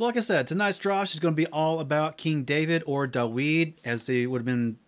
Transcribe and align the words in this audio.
So, 0.00 0.06
like 0.06 0.16
I 0.16 0.20
said, 0.20 0.48
tonight's 0.48 0.78
Drosh 0.78 1.12
is 1.12 1.20
going 1.20 1.34
to 1.34 1.36
be 1.36 1.46
all 1.48 1.78
about 1.78 2.16
King 2.16 2.44
David 2.44 2.82
or 2.86 3.06
Dawid, 3.06 3.74
as 3.84 4.06
they 4.06 4.26
would 4.26 4.38
have 4.38 4.46
been 4.46 4.78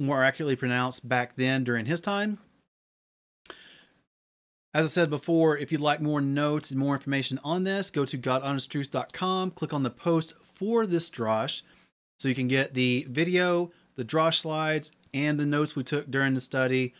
more 0.00 0.24
accurately 0.24 0.56
pronounced 0.56 1.08
back 1.08 1.36
then 1.36 1.62
during 1.62 1.86
his 1.86 2.00
time. 2.00 2.38
As 4.74 4.86
I 4.86 4.88
said 4.88 5.08
before, 5.08 5.56
if 5.56 5.70
you'd 5.70 5.80
like 5.80 6.00
more 6.00 6.20
notes 6.20 6.72
and 6.72 6.80
more 6.80 6.94
information 6.94 7.38
on 7.44 7.62
this, 7.62 7.92
go 7.92 8.04
to 8.06 8.18
GodHonestTruth.com, 8.18 9.52
click 9.52 9.72
on 9.72 9.84
the 9.84 9.90
post 9.90 10.34
for 10.42 10.84
this 10.84 11.10
drosh 11.10 11.62
so 12.18 12.26
you 12.26 12.34
can 12.34 12.48
get 12.48 12.74
the 12.74 13.06
video, 13.08 13.70
the 13.94 14.04
drosh 14.04 14.40
slides, 14.40 14.90
and 15.14 15.38
the 15.38 15.46
notes 15.46 15.76
we 15.76 15.84
took 15.84 16.10
during 16.10 16.34
the 16.34 16.40
study 16.40 16.92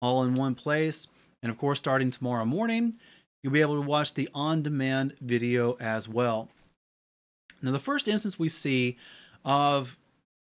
all 0.00 0.24
in 0.24 0.34
one 0.34 0.56
place. 0.56 1.06
And 1.40 1.52
of 1.52 1.56
course, 1.56 1.78
starting 1.78 2.10
tomorrow 2.10 2.44
morning, 2.44 2.94
you'll 3.44 3.52
be 3.52 3.60
able 3.60 3.80
to 3.80 3.88
watch 3.88 4.12
the 4.12 4.28
on 4.34 4.64
demand 4.64 5.14
video 5.20 5.76
as 5.78 6.08
well. 6.08 6.48
Now, 7.62 7.70
the 7.70 7.78
first 7.78 8.08
instance 8.08 8.38
we 8.38 8.48
see 8.48 8.98
of 9.44 9.96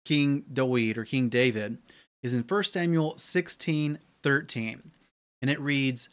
King 0.04 0.44
David 0.52 0.98
or 0.98 1.04
King 1.04 1.28
Dawid 1.28 1.78
is 2.22 2.34
in 2.34 2.42
1 2.42 2.64
Samuel 2.64 3.16
16 3.16 3.98
13. 4.22 4.90
And 5.40 5.50
it 5.50 5.60
reads, 5.60 6.10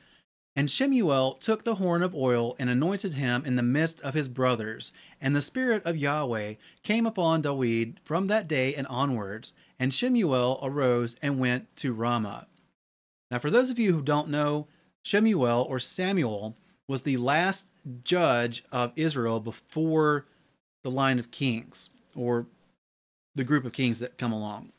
And 0.55 0.71
Shemuel 0.71 1.33
took 1.35 1.63
the 1.63 1.75
horn 1.75 2.01
of 2.01 2.15
oil 2.15 2.55
and 2.57 2.69
anointed 2.69 3.15
him 3.15 3.43
in 3.45 3.57
the 3.57 3.63
midst 3.63 4.01
of 4.01 4.13
his 4.13 4.27
brothers. 4.27 4.91
And 5.19 5.35
the 5.35 5.41
Spirit 5.41 5.85
of 5.85 5.97
Yahweh 5.97 6.55
came 6.83 7.05
upon 7.05 7.41
David 7.41 7.99
from 8.03 8.27
that 8.27 8.47
day 8.47 8.73
and 8.73 8.87
onwards. 8.87 9.53
And 9.79 9.93
Shemuel 9.93 10.59
arose 10.63 11.17
and 11.21 11.39
went 11.39 11.75
to 11.77 11.93
Ramah. 11.93 12.47
Now, 13.29 13.39
for 13.39 13.51
those 13.51 13.69
of 13.69 13.77
you 13.77 13.93
who 13.93 14.01
don't 14.01 14.29
know, 14.29 14.67
Shemuel 15.03 15.67
or 15.69 15.79
Samuel 15.79 16.55
was 16.87 17.01
the 17.01 17.17
last 17.17 17.67
judge 18.03 18.63
of 18.71 18.93
Israel 18.95 19.39
before 19.41 20.25
the 20.87 20.91
line 20.91 21.19
of 21.19 21.31
kings 21.31 21.89
or 22.15 22.45
the 23.35 23.43
group 23.43 23.65
of 23.65 23.73
kings 23.73 23.99
that 23.99 24.17
come 24.17 24.31
along. 24.31 24.71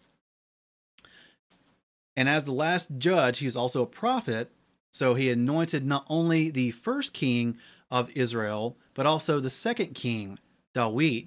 And 2.17 2.31
as 2.31 2.47
the 2.47 2.53
last 2.53 2.89
judge, 2.97 3.41
he 3.41 3.45
was 3.45 3.59
also 3.59 3.83
a 3.83 3.87
prophet. 3.87 4.51
So 4.91 5.12
he 5.12 5.29
anointed 5.29 5.84
not 5.84 6.06
only 6.09 6.51
the 6.51 6.70
first 6.70 7.12
king 7.12 7.59
of 7.91 8.11
Israel, 8.14 8.75
but 8.95 9.05
also 9.05 9.39
the 9.39 9.51
second 9.51 9.95
king, 9.95 10.39
Dawid. 10.75 11.27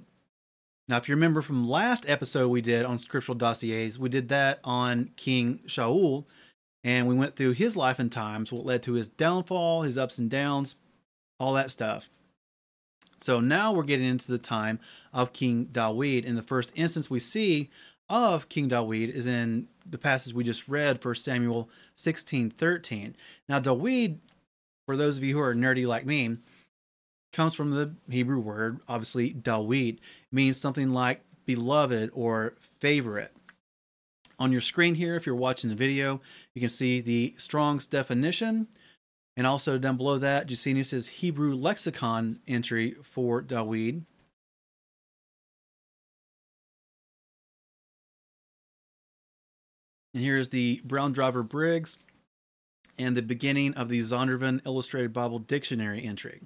Now, 0.87 0.97
if 0.97 1.07
you 1.07 1.13
remember 1.13 1.43
from 1.43 1.69
last 1.69 2.09
episode 2.09 2.49
we 2.49 2.61
did 2.61 2.83
on 2.83 2.97
scriptural 2.97 3.37
dossiers, 3.37 3.99
we 3.99 4.09
did 4.09 4.29
that 4.29 4.61
on 4.63 5.11
King 5.15 5.59
Shaul, 5.67 6.25
and 6.83 7.07
we 7.07 7.13
went 7.13 7.35
through 7.35 7.51
his 7.51 7.77
life 7.77 7.99
and 7.99 8.11
times, 8.11 8.51
what 8.51 8.65
led 8.65 8.81
to 8.83 8.93
his 8.93 9.07
downfall, 9.07 9.83
his 9.83 9.95
ups 9.95 10.17
and 10.17 10.27
downs, 10.27 10.75
all 11.39 11.53
that 11.53 11.69
stuff. 11.69 12.09
So 13.21 13.39
now 13.39 13.71
we're 13.71 13.83
getting 13.83 14.07
into 14.07 14.31
the 14.31 14.37
time 14.37 14.79
of 15.13 15.33
King 15.33 15.67
Dawid. 15.67 16.27
And 16.27 16.37
the 16.37 16.43
first 16.43 16.71
instance 16.75 17.09
we 17.09 17.19
see 17.19 17.69
of 18.09 18.49
King 18.49 18.69
Dawid 18.69 19.09
is 19.09 19.27
in 19.27 19.67
the 19.85 19.97
passage 19.97 20.33
we 20.33 20.43
just 20.43 20.67
read, 20.67 21.03
1 21.03 21.15
Samuel 21.15 21.69
16 21.95 22.49
13. 22.49 23.15
Now, 23.47 23.59
Dawid, 23.59 24.17
for 24.85 24.97
those 24.97 25.17
of 25.17 25.23
you 25.23 25.35
who 25.35 25.41
are 25.41 25.53
nerdy 25.53 25.87
like 25.87 26.05
me, 26.05 26.37
comes 27.31 27.53
from 27.53 27.71
the 27.71 27.93
Hebrew 28.09 28.39
word, 28.39 28.79
obviously, 28.87 29.33
Dawid, 29.33 29.99
means 30.31 30.59
something 30.59 30.89
like 30.89 31.21
beloved 31.45 32.09
or 32.13 32.55
favorite. 32.79 33.33
On 34.39 34.51
your 34.51 34.61
screen 34.61 34.95
here, 34.95 35.15
if 35.15 35.25
you're 35.25 35.35
watching 35.35 35.69
the 35.69 35.75
video, 35.75 36.19
you 36.55 36.61
can 36.61 36.69
see 36.69 36.99
the 36.99 37.35
Strong's 37.37 37.85
definition. 37.85 38.67
And 39.37 39.47
also 39.47 39.77
down 39.77 39.97
below 39.97 40.17
that, 40.17 40.47
Gesenius' 40.47 41.07
Hebrew 41.07 41.55
lexicon 41.55 42.39
entry 42.47 42.95
for 43.01 43.41
Dawid. 43.41 44.03
And 50.13 50.23
here's 50.23 50.49
the 50.49 50.81
Brown 50.83 51.13
Driver 51.13 51.43
Briggs 51.43 51.97
and 52.97 53.15
the 53.15 53.21
beginning 53.21 53.73
of 53.75 53.87
the 53.87 54.01
Zondervan 54.01 54.65
Illustrated 54.65 55.13
Bible 55.13 55.39
Dictionary 55.39 56.03
entry. 56.03 56.41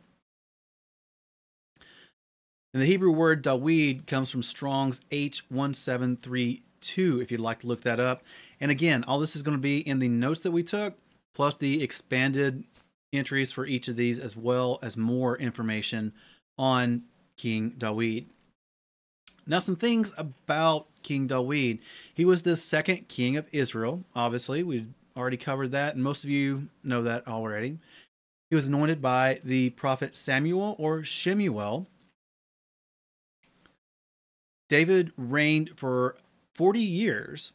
And 2.74 2.82
the 2.82 2.88
Hebrew 2.88 3.12
word 3.12 3.44
Dawid 3.44 4.06
comes 4.06 4.30
from 4.30 4.44
Strong's 4.44 5.00
H1732, 5.12 7.22
if 7.22 7.32
you'd 7.32 7.40
like 7.40 7.62
to 7.62 7.68
look 7.68 7.82
that 7.82 8.00
up. 8.00 8.22
And 8.60 8.70
again, 8.70 9.04
all 9.06 9.20
this 9.20 9.36
is 9.36 9.44
going 9.44 9.58
to 9.58 9.62
be 9.62 9.80
in 9.80 10.00
the 10.00 10.10
notes 10.10 10.42
that 10.42 10.52
we 10.52 10.62
took, 10.62 10.96
plus 11.34 11.56
the 11.56 11.82
expanded 11.82 12.66
entries 13.18 13.52
for 13.52 13.66
each 13.66 13.88
of 13.88 13.96
these, 13.96 14.20
as 14.20 14.36
well 14.36 14.80
as 14.82 14.98
more 14.98 15.38
information 15.38 16.14
on 16.58 17.04
King 17.38 17.72
Dawid. 17.78 18.26
Now, 19.48 19.60
some 19.60 19.76
things 19.76 20.12
about 20.18 20.88
King 21.04 21.28
Dawid. 21.28 21.80
He 22.14 22.26
was 22.26 22.42
the 22.42 22.56
second 22.56 23.08
king 23.08 23.38
of 23.38 23.48
Israel, 23.52 24.04
obviously. 24.16 24.64
We've 24.64 24.88
already 25.16 25.38
covered 25.38 25.72
that, 25.72 25.96
and 25.96 26.04
most 26.04 26.24
of 26.24 26.30
you 26.30 26.70
know 26.84 27.04
that 27.04 27.28
already. 27.28 27.78
He 28.50 28.56
was 28.56 28.68
anointed 28.68 29.02
by 29.02 29.40
the 29.44 29.72
prophet 29.72 30.16
Samuel 30.16 30.76
or 30.80 31.04
Shemuel. 31.04 31.88
David 34.70 35.12
reigned 35.18 35.72
for 35.76 36.18
40 36.56 36.80
years 36.80 37.54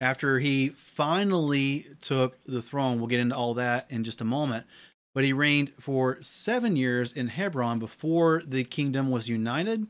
after 0.00 0.38
he 0.38 0.70
finally 0.70 1.86
took 2.00 2.38
the 2.44 2.62
throne. 2.62 2.98
We'll 2.98 3.08
get 3.08 3.20
into 3.20 3.36
all 3.36 3.54
that 3.54 3.86
in 3.90 4.04
just 4.04 4.20
a 4.20 4.24
moment. 4.24 4.66
But 5.14 5.24
he 5.24 5.32
reigned 5.32 5.72
for 5.80 6.18
seven 6.22 6.76
years 6.76 7.12
in 7.12 7.28
Hebron 7.28 7.78
before 7.78 8.42
the 8.46 8.64
kingdom 8.64 9.10
was 9.10 9.28
united. 9.28 9.86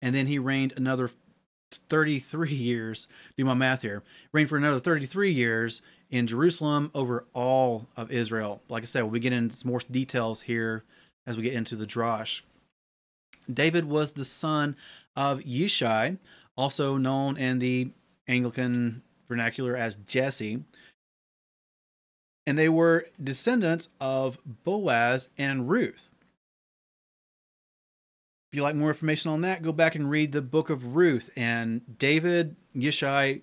And 0.00 0.14
then 0.14 0.26
he 0.26 0.38
reigned 0.38 0.74
another 0.76 1.10
33 1.70 2.50
years, 2.54 3.08
do 3.36 3.44
my 3.44 3.54
math 3.54 3.82
here, 3.82 4.02
reigned 4.32 4.48
for 4.48 4.58
another 4.58 4.78
33 4.78 5.32
years 5.32 5.82
in 6.10 6.26
Jerusalem 6.26 6.90
over 6.94 7.24
all 7.32 7.88
of 7.96 8.12
Israel. 8.12 8.62
Like 8.68 8.82
I 8.82 8.86
said, 8.86 9.02
we'll 9.02 9.20
getting 9.20 9.38
into 9.38 9.66
more 9.66 9.80
details 9.90 10.42
here 10.42 10.84
as 11.26 11.36
we 11.36 11.42
get 11.42 11.54
into 11.54 11.74
the 11.74 11.86
Drosh. 11.86 12.42
David 13.52 13.86
was 13.86 14.12
the 14.12 14.24
son 14.24 14.76
of 15.16 15.40
Yishai, 15.40 16.18
also 16.56 16.96
known 16.96 17.36
in 17.36 17.58
the 17.58 17.90
Anglican 18.28 19.02
vernacular 19.32 19.74
as 19.76 19.96
Jesse. 19.96 20.62
And 22.46 22.58
they 22.58 22.68
were 22.68 23.06
descendants 23.22 23.88
of 24.00 24.38
Boaz 24.44 25.30
and 25.38 25.68
Ruth. 25.68 26.10
If 28.50 28.56
you 28.56 28.62
like 28.62 28.74
more 28.74 28.88
information 28.88 29.30
on 29.30 29.40
that, 29.40 29.62
go 29.62 29.72
back 29.72 29.94
and 29.94 30.10
read 30.10 30.32
the 30.32 30.42
book 30.42 30.68
of 30.68 30.94
Ruth. 30.96 31.30
And 31.34 31.98
David, 31.98 32.56
Yishai, 32.76 33.40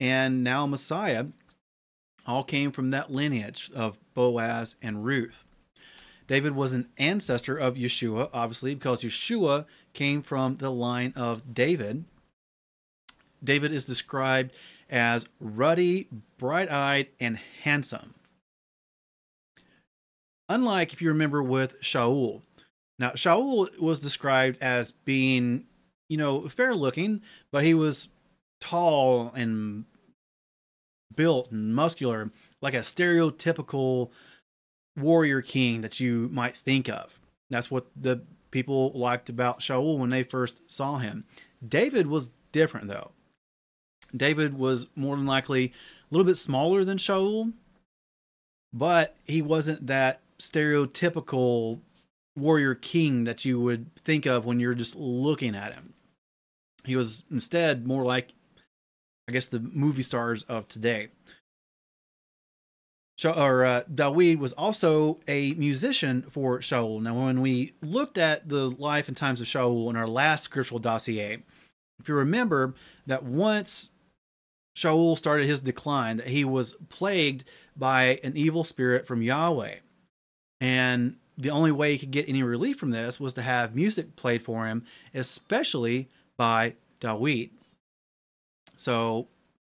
and 0.00 0.42
now 0.42 0.66
Messiah 0.66 1.26
all 2.26 2.44
came 2.44 2.70
from 2.72 2.90
that 2.90 3.10
lineage 3.10 3.70
of 3.74 3.98
Boaz 4.14 4.76
and 4.80 5.04
Ruth. 5.04 5.44
David 6.26 6.54
was 6.54 6.72
an 6.72 6.88
ancestor 6.96 7.56
of 7.56 7.74
Yeshua, 7.74 8.30
obviously, 8.32 8.74
because 8.74 9.02
Yeshua 9.02 9.66
came 9.92 10.22
from 10.22 10.56
the 10.56 10.70
line 10.70 11.12
of 11.16 11.54
David. 11.54 12.04
David 13.42 13.72
is 13.72 13.84
described 13.84 14.52
as 14.88 15.26
ruddy, 15.40 16.08
bright 16.38 16.70
eyed, 16.70 17.08
and 17.20 17.38
handsome. 17.62 18.14
Unlike 20.48 20.92
if 20.92 21.02
you 21.02 21.08
remember 21.08 21.42
with 21.42 21.80
Shaul, 21.82 22.42
now, 22.98 23.10
Shaul 23.10 23.78
was 23.78 24.00
described 24.00 24.58
as 24.60 24.90
being, 24.90 25.66
you 26.08 26.16
know, 26.16 26.48
fair 26.48 26.74
looking, 26.74 27.22
but 27.52 27.64
he 27.64 27.74
was 27.74 28.08
tall 28.60 29.32
and 29.34 29.84
built 31.14 31.52
and 31.52 31.74
muscular, 31.74 32.30
like 32.60 32.74
a 32.74 32.78
stereotypical 32.78 34.10
warrior 34.96 35.42
king 35.42 35.82
that 35.82 36.00
you 36.00 36.28
might 36.32 36.56
think 36.56 36.88
of. 36.88 37.20
That's 37.50 37.70
what 37.70 37.86
the 37.94 38.22
people 38.50 38.90
liked 38.94 39.28
about 39.28 39.60
Shaul 39.60 39.98
when 39.98 40.10
they 40.10 40.24
first 40.24 40.60
saw 40.66 40.98
him. 40.98 41.24
David 41.66 42.08
was 42.08 42.30
different, 42.50 42.88
though. 42.88 43.12
David 44.16 44.58
was 44.58 44.86
more 44.96 45.16
than 45.16 45.26
likely 45.26 45.66
a 45.66 45.72
little 46.10 46.24
bit 46.24 46.36
smaller 46.36 46.84
than 46.84 46.98
Shaul, 46.98 47.52
but 48.72 49.16
he 49.24 49.42
wasn't 49.42 49.86
that 49.86 50.20
stereotypical 50.38 51.80
warrior 52.36 52.74
king 52.74 53.24
that 53.24 53.44
you 53.44 53.60
would 53.60 53.94
think 53.96 54.26
of 54.26 54.44
when 54.44 54.60
you're 54.60 54.74
just 54.74 54.94
looking 54.94 55.54
at 55.54 55.74
him. 55.74 55.94
He 56.84 56.96
was 56.96 57.24
instead 57.30 57.86
more 57.86 58.04
like, 58.04 58.34
I 59.28 59.32
guess, 59.32 59.46
the 59.46 59.60
movie 59.60 60.02
stars 60.02 60.42
of 60.44 60.68
today. 60.68 61.08
or 63.24 63.64
uh, 63.64 63.82
Dawid 63.92 64.38
was 64.38 64.52
also 64.54 65.18
a 65.26 65.52
musician 65.54 66.22
for 66.22 66.60
Shaul. 66.60 67.02
Now, 67.02 67.26
when 67.26 67.40
we 67.40 67.74
looked 67.82 68.16
at 68.16 68.48
the 68.48 68.70
life 68.70 69.08
and 69.08 69.16
times 69.16 69.40
of 69.40 69.46
Shaul 69.48 69.90
in 69.90 69.96
our 69.96 70.08
last 70.08 70.44
scriptural 70.44 70.78
dossier, 70.78 71.42
if 72.00 72.08
you 72.08 72.14
remember 72.14 72.74
that 73.06 73.24
once 73.24 73.90
Shaul 74.78 75.18
started 75.18 75.48
his 75.48 75.60
decline, 75.60 76.18
that 76.18 76.28
he 76.28 76.44
was 76.44 76.74
plagued 76.88 77.50
by 77.76 78.20
an 78.22 78.36
evil 78.36 78.62
spirit 78.62 79.08
from 79.08 79.22
Yahweh. 79.22 79.76
And 80.60 81.16
the 81.36 81.50
only 81.50 81.72
way 81.72 81.92
he 81.92 81.98
could 81.98 82.12
get 82.12 82.28
any 82.28 82.44
relief 82.44 82.78
from 82.78 82.90
this 82.90 83.18
was 83.18 83.32
to 83.34 83.42
have 83.42 83.74
music 83.74 84.14
played 84.14 84.42
for 84.42 84.66
him, 84.66 84.84
especially 85.12 86.08
by 86.36 86.74
Dawid. 87.00 87.50
So 88.76 89.26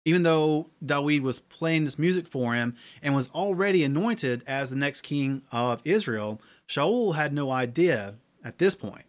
even 0.04 0.22
though 0.22 0.68
Dawid 0.84 1.22
was 1.22 1.40
playing 1.40 1.86
this 1.86 1.98
music 1.98 2.28
for 2.28 2.54
him 2.54 2.76
and 3.02 3.14
was 3.14 3.30
already 3.30 3.82
anointed 3.82 4.42
as 4.46 4.68
the 4.68 4.76
next 4.76 5.00
king 5.00 5.40
of 5.50 5.80
Israel, 5.84 6.42
Shaul 6.68 7.14
had 7.14 7.32
no 7.32 7.50
idea 7.50 8.16
at 8.44 8.58
this 8.58 8.74
point. 8.74 9.06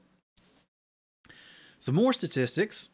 Some 1.80 1.96
more 1.96 2.14
statistics. 2.14 2.88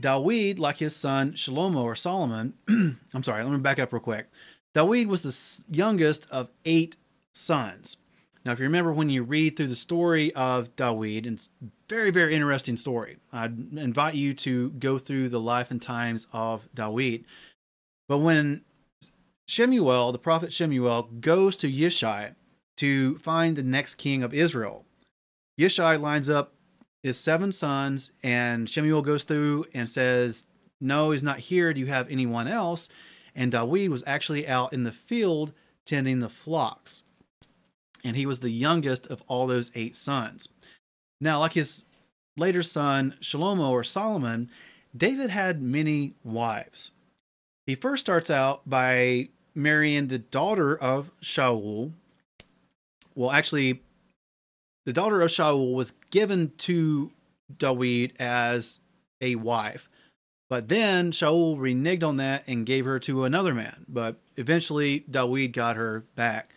Dawid, 0.00 0.58
like 0.58 0.78
his 0.78 0.94
son 0.94 1.32
Shlomo 1.32 1.82
or 1.82 1.96
Solomon, 1.96 2.54
I'm 2.68 3.22
sorry, 3.22 3.42
let 3.42 3.52
me 3.52 3.58
back 3.58 3.78
up 3.78 3.92
real 3.92 4.00
quick. 4.00 4.28
Dawid 4.74 5.06
was 5.06 5.22
the 5.22 5.74
youngest 5.74 6.26
of 6.30 6.50
eight 6.64 6.96
sons. 7.32 7.96
Now, 8.44 8.52
if 8.52 8.60
you 8.60 8.64
remember 8.64 8.92
when 8.92 9.10
you 9.10 9.24
read 9.24 9.56
through 9.56 9.68
the 9.68 9.74
story 9.74 10.32
of 10.34 10.76
Dawid, 10.76 11.26
it's 11.26 11.48
very, 11.88 12.10
very 12.10 12.34
interesting 12.34 12.76
story. 12.76 13.16
I'd 13.32 13.58
invite 13.72 14.14
you 14.14 14.34
to 14.34 14.70
go 14.70 14.98
through 14.98 15.30
the 15.30 15.40
life 15.40 15.70
and 15.70 15.80
times 15.80 16.26
of 16.32 16.68
Dawid. 16.74 17.24
But 18.08 18.18
when 18.18 18.62
Shemuel, 19.48 20.12
the 20.12 20.18
prophet 20.18 20.52
Shemuel, 20.52 21.08
goes 21.20 21.56
to 21.56 21.72
Yishai 21.72 22.34
to 22.76 23.18
find 23.18 23.56
the 23.56 23.62
next 23.62 23.96
king 23.96 24.22
of 24.22 24.34
Israel, 24.34 24.84
Yishai 25.58 26.00
lines 26.00 26.28
up 26.28 26.52
his 27.06 27.18
seven 27.18 27.52
sons, 27.52 28.10
and 28.24 28.68
Shemuel 28.68 29.00
goes 29.00 29.22
through 29.22 29.66
and 29.72 29.88
says, 29.88 30.44
No, 30.80 31.12
he's 31.12 31.22
not 31.22 31.38
here. 31.38 31.72
Do 31.72 31.80
you 31.80 31.86
have 31.86 32.10
anyone 32.10 32.48
else? 32.48 32.88
And 33.32 33.52
Dawid 33.52 33.90
was 33.90 34.02
actually 34.08 34.48
out 34.48 34.72
in 34.72 34.82
the 34.82 34.90
field 34.90 35.52
tending 35.84 36.18
the 36.18 36.28
flocks. 36.28 37.04
And 38.02 38.16
he 38.16 38.26
was 38.26 38.40
the 38.40 38.50
youngest 38.50 39.06
of 39.06 39.22
all 39.28 39.46
those 39.46 39.70
eight 39.76 39.94
sons. 39.94 40.48
Now, 41.20 41.40
like 41.40 41.52
his 41.52 41.84
later 42.36 42.64
son, 42.64 43.14
Shlomo 43.20 43.70
or 43.70 43.84
Solomon, 43.84 44.50
David 44.96 45.30
had 45.30 45.62
many 45.62 46.14
wives. 46.24 46.90
He 47.66 47.76
first 47.76 48.00
starts 48.00 48.30
out 48.30 48.68
by 48.68 49.28
marrying 49.54 50.08
the 50.08 50.18
daughter 50.18 50.76
of 50.76 51.12
Shaul. 51.22 51.92
Well, 53.14 53.30
actually, 53.30 53.82
the 54.86 54.92
daughter 54.92 55.20
of 55.20 55.30
Shaul 55.30 55.74
was 55.74 55.92
given 56.10 56.52
to 56.58 57.10
Dawid 57.54 58.12
as 58.18 58.78
a 59.20 59.34
wife. 59.34 59.88
But 60.48 60.68
then 60.68 61.10
Shaul 61.10 61.58
reneged 61.58 62.04
on 62.04 62.16
that 62.18 62.44
and 62.46 62.64
gave 62.64 62.84
her 62.84 63.00
to 63.00 63.24
another 63.24 63.52
man. 63.52 63.84
But 63.88 64.16
eventually, 64.36 65.00
Dawid 65.10 65.52
got 65.52 65.76
her 65.76 66.04
back. 66.14 66.52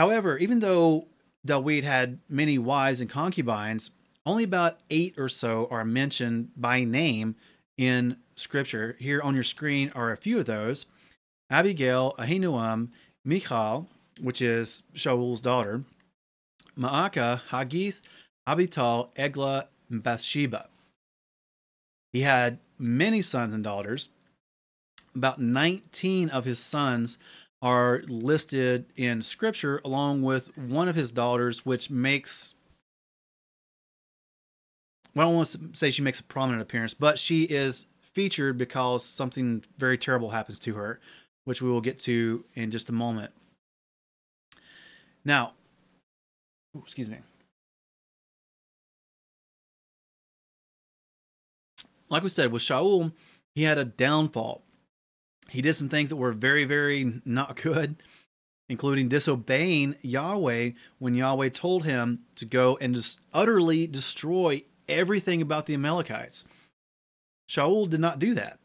However, 0.00 0.36
even 0.36 0.58
though 0.58 1.06
Dawid 1.46 1.84
had 1.84 2.18
many 2.28 2.58
wives 2.58 3.00
and 3.00 3.08
concubines, 3.08 3.92
only 4.26 4.44
about 4.44 4.80
eight 4.90 5.14
or 5.16 5.28
so 5.28 5.68
are 5.70 5.84
mentioned 5.84 6.50
by 6.56 6.82
name 6.84 7.36
in 7.78 8.16
Scripture. 8.34 8.96
Here 8.98 9.20
on 9.22 9.34
your 9.34 9.44
screen 9.44 9.92
are 9.94 10.12
a 10.12 10.16
few 10.16 10.38
of 10.38 10.46
those 10.46 10.86
Abigail, 11.50 12.14
Ahinoam, 12.18 12.88
Michal, 13.24 13.88
which 14.20 14.42
is 14.42 14.82
Shaul's 14.94 15.40
daughter, 15.40 15.84
Maacah, 16.78 17.40
Hagith, 17.50 18.00
Abital, 18.48 19.10
Eglah, 19.16 19.68
and 19.90 20.02
Bathsheba. 20.02 20.68
He 22.12 22.22
had 22.22 22.58
many 22.78 23.22
sons 23.22 23.54
and 23.54 23.62
daughters. 23.62 24.10
About 25.14 25.40
19 25.40 26.30
of 26.30 26.44
his 26.44 26.58
sons 26.58 27.18
are 27.62 28.02
listed 28.06 28.86
in 28.96 29.22
scripture, 29.22 29.80
along 29.84 30.22
with 30.22 30.56
one 30.56 30.88
of 30.88 30.96
his 30.96 31.10
daughters, 31.10 31.66
which 31.66 31.90
makes 31.90 32.54
well, 35.14 35.26
I 35.26 35.30
don't 35.30 35.36
want 35.36 35.48
to 35.48 35.58
say 35.72 35.90
she 35.90 36.02
makes 36.02 36.20
a 36.20 36.24
prominent 36.24 36.62
appearance, 36.62 36.94
but 36.94 37.18
she 37.18 37.42
is 37.42 37.86
featured 38.00 38.58
because 38.58 39.04
something 39.04 39.64
very 39.76 39.98
terrible 39.98 40.30
happens 40.30 40.58
to 40.60 40.74
her, 40.74 41.00
which 41.44 41.60
we 41.60 41.70
will 41.70 41.80
get 41.80 41.98
to 42.00 42.44
in 42.54 42.70
just 42.70 42.88
a 42.88 42.92
moment. 42.92 43.32
Now, 45.24 45.54
excuse 46.78 47.08
me. 47.08 47.18
Like 52.08 52.22
we 52.22 52.28
said, 52.28 52.52
with 52.52 52.62
Shaul, 52.62 53.12
he 53.54 53.62
had 53.62 53.78
a 53.78 53.84
downfall. 53.84 54.62
He 55.48 55.62
did 55.62 55.74
some 55.74 55.88
things 55.88 56.10
that 56.10 56.16
were 56.16 56.32
very, 56.32 56.64
very 56.64 57.20
not 57.24 57.56
good, 57.62 57.96
including 58.68 59.08
disobeying 59.08 59.96
Yahweh 60.02 60.70
when 60.98 61.14
Yahweh 61.14 61.48
told 61.50 61.84
him 61.84 62.20
to 62.36 62.44
go 62.44 62.76
and 62.80 62.94
just 62.94 63.20
utterly 63.32 63.86
destroy 63.86 64.64
everything 64.88 65.40
about 65.40 65.66
the 65.66 65.74
Amalekites. 65.74 66.44
Shaul 67.48 67.88
did 67.88 68.00
not 68.00 68.18
do 68.18 68.34
that. 68.34 68.58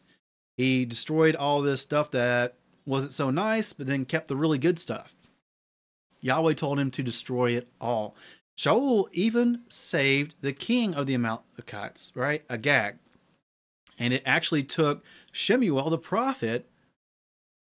He 0.57 0.85
destroyed 0.85 1.35
all 1.35 1.61
this 1.61 1.81
stuff 1.81 2.11
that 2.11 2.55
wasn't 2.85 3.13
so 3.13 3.29
nice, 3.29 3.73
but 3.73 3.87
then 3.87 4.05
kept 4.05 4.27
the 4.27 4.35
really 4.35 4.59
good 4.59 4.79
stuff. 4.79 5.15
Yahweh 6.25 6.55
told 6.55 6.79
him 6.79 6.89
to 6.89 7.03
destroy 7.03 7.51
it 7.51 7.67
all. 7.79 8.15
Shaul 8.57 9.07
even 9.11 9.61
saved 9.69 10.33
the 10.41 10.53
king 10.53 10.95
of 10.95 11.05
the 11.05 11.13
Amalekites, 11.13 12.11
right? 12.15 12.43
Agag. 12.49 12.95
And 13.99 14.11
it 14.11 14.23
actually 14.25 14.63
took 14.63 15.03
Shemuel 15.31 15.91
the 15.91 15.99
prophet 15.99 16.67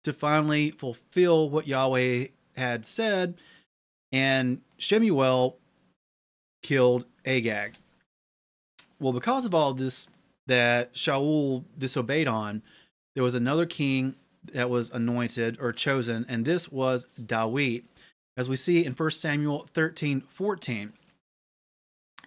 to 0.04 0.12
finally 0.12 0.72
fulfill 0.72 1.50
what 1.50 1.68
Yahweh 1.68 2.28
had 2.58 2.86
said. 2.86 3.36
And 4.12 4.60
Shemuel 4.78 5.58
killed 6.62 7.06
Agag. 7.26 7.76
Well, 9.00 9.14
because 9.14 9.46
of 9.46 9.56
all 9.56 9.74
this 9.74 10.10
that 10.48 10.94
Shaul 10.96 11.64
disobeyed 11.78 12.28
on, 12.28 12.62
there 13.16 13.24
was 13.24 13.36
another 13.36 13.66
king 13.66 14.16
that 14.52 14.70
was 14.70 14.90
anointed 14.90 15.58
or 15.62 15.72
chosen, 15.72 16.26
and 16.28 16.44
this 16.44 16.70
was 16.70 17.06
Dawid 17.18 17.84
as 18.40 18.48
we 18.48 18.56
see 18.56 18.86
in 18.86 18.94
1 18.94 19.12
Samuel 19.12 19.68
13 19.74 20.22
14. 20.22 20.94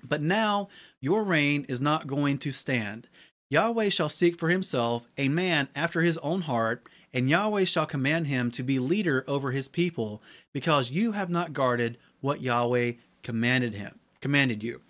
But 0.04 0.20
now 0.20 0.68
your 1.00 1.24
reign 1.24 1.64
is 1.70 1.80
not 1.80 2.06
going 2.06 2.36
to 2.38 2.52
stand. 2.52 3.08
Yahweh 3.48 3.88
shall 3.88 4.10
seek 4.10 4.38
for 4.38 4.50
himself 4.50 5.08
a 5.16 5.28
man 5.28 5.68
after 5.74 6.02
his 6.02 6.18
own 6.18 6.42
heart, 6.42 6.86
and 7.14 7.30
Yahweh 7.30 7.64
shall 7.64 7.86
command 7.86 8.26
him 8.26 8.50
to 8.50 8.62
be 8.62 8.78
leader 8.78 9.24
over 9.26 9.52
his 9.52 9.68
people, 9.68 10.22
because 10.52 10.90
you 10.90 11.12
have 11.12 11.30
not 11.30 11.54
guarded 11.54 11.96
what 12.20 12.42
Yahweh 12.42 12.92
commanded 13.22 13.74
him, 13.74 13.98
commanded 14.20 14.62
you. 14.62 14.82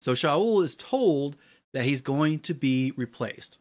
So 0.00 0.12
Shaul 0.12 0.64
is 0.64 0.74
told 0.74 1.36
that 1.74 1.84
he's 1.84 2.00
going 2.00 2.38
to 2.40 2.54
be 2.54 2.94
replaced. 2.96 3.58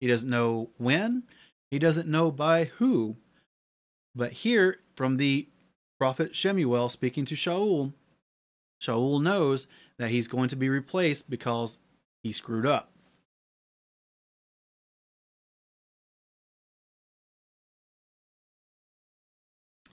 He 0.00 0.06
doesn't 0.06 0.30
know 0.30 0.70
when, 0.78 1.24
he 1.72 1.80
doesn't 1.80 2.08
know 2.08 2.30
by 2.30 2.64
who, 2.64 3.16
but 4.14 4.32
here 4.32 4.78
from 4.94 5.16
the 5.16 5.48
prophet 5.98 6.34
Shemuel 6.34 6.88
speaking 6.88 7.24
to 7.26 7.34
Shaul, 7.34 7.92
Shaul 8.82 9.22
knows 9.22 9.66
that 9.98 10.10
he's 10.10 10.28
going 10.28 10.48
to 10.48 10.56
be 10.56 10.68
replaced 10.68 11.30
because 11.30 11.78
he 12.22 12.32
screwed 12.32 12.66
up. 12.66 12.90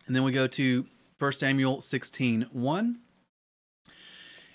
And 0.07 0.15
then 0.15 0.23
we 0.23 0.31
go 0.31 0.47
to 0.47 0.87
1 1.19 1.31
Samuel 1.33 1.81
16 1.81 2.47
1. 2.51 2.99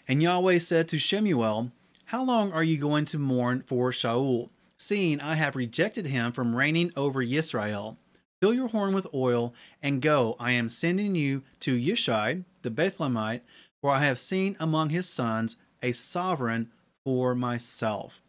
And 0.09 0.21
Yahweh 0.21 0.59
said 0.59 0.89
to 0.89 0.99
Shemuel, 0.99 1.71
How 2.07 2.25
long 2.25 2.53
are 2.53 2.65
you 2.65 2.77
going 2.77 3.05
to 3.07 3.19
mourn 3.19 3.63
for 3.65 3.93
Shaul, 3.93 4.51
seeing 4.77 5.21
I 5.21 5.37
have 5.37 5.55
rejected 5.55 6.07
him 6.07 6.33
from 6.33 6.57
reigning 6.57 6.91
over 6.97 7.25
Yisrael? 7.25 7.99
Fill 8.45 8.53
your 8.53 8.69
horn 8.69 8.93
with 8.93 9.07
oil 9.15 9.55
and 9.83 10.03
go. 10.03 10.37
I 10.39 10.53
am 10.53 10.69
sending 10.69 11.15
you 11.15 11.45
to 11.61 11.79
Yishai, 11.79 12.45
the 12.61 12.71
Bethlehemite, 12.71 13.41
for 13.81 13.91
I 13.91 14.05
have 14.05 14.19
seen 14.19 14.55
among 14.61 14.91
his 14.91 15.09
sons 15.09 15.57
a 15.83 15.93
sovereign 15.93 16.71
for 17.07 17.35
myself. 17.35 18.21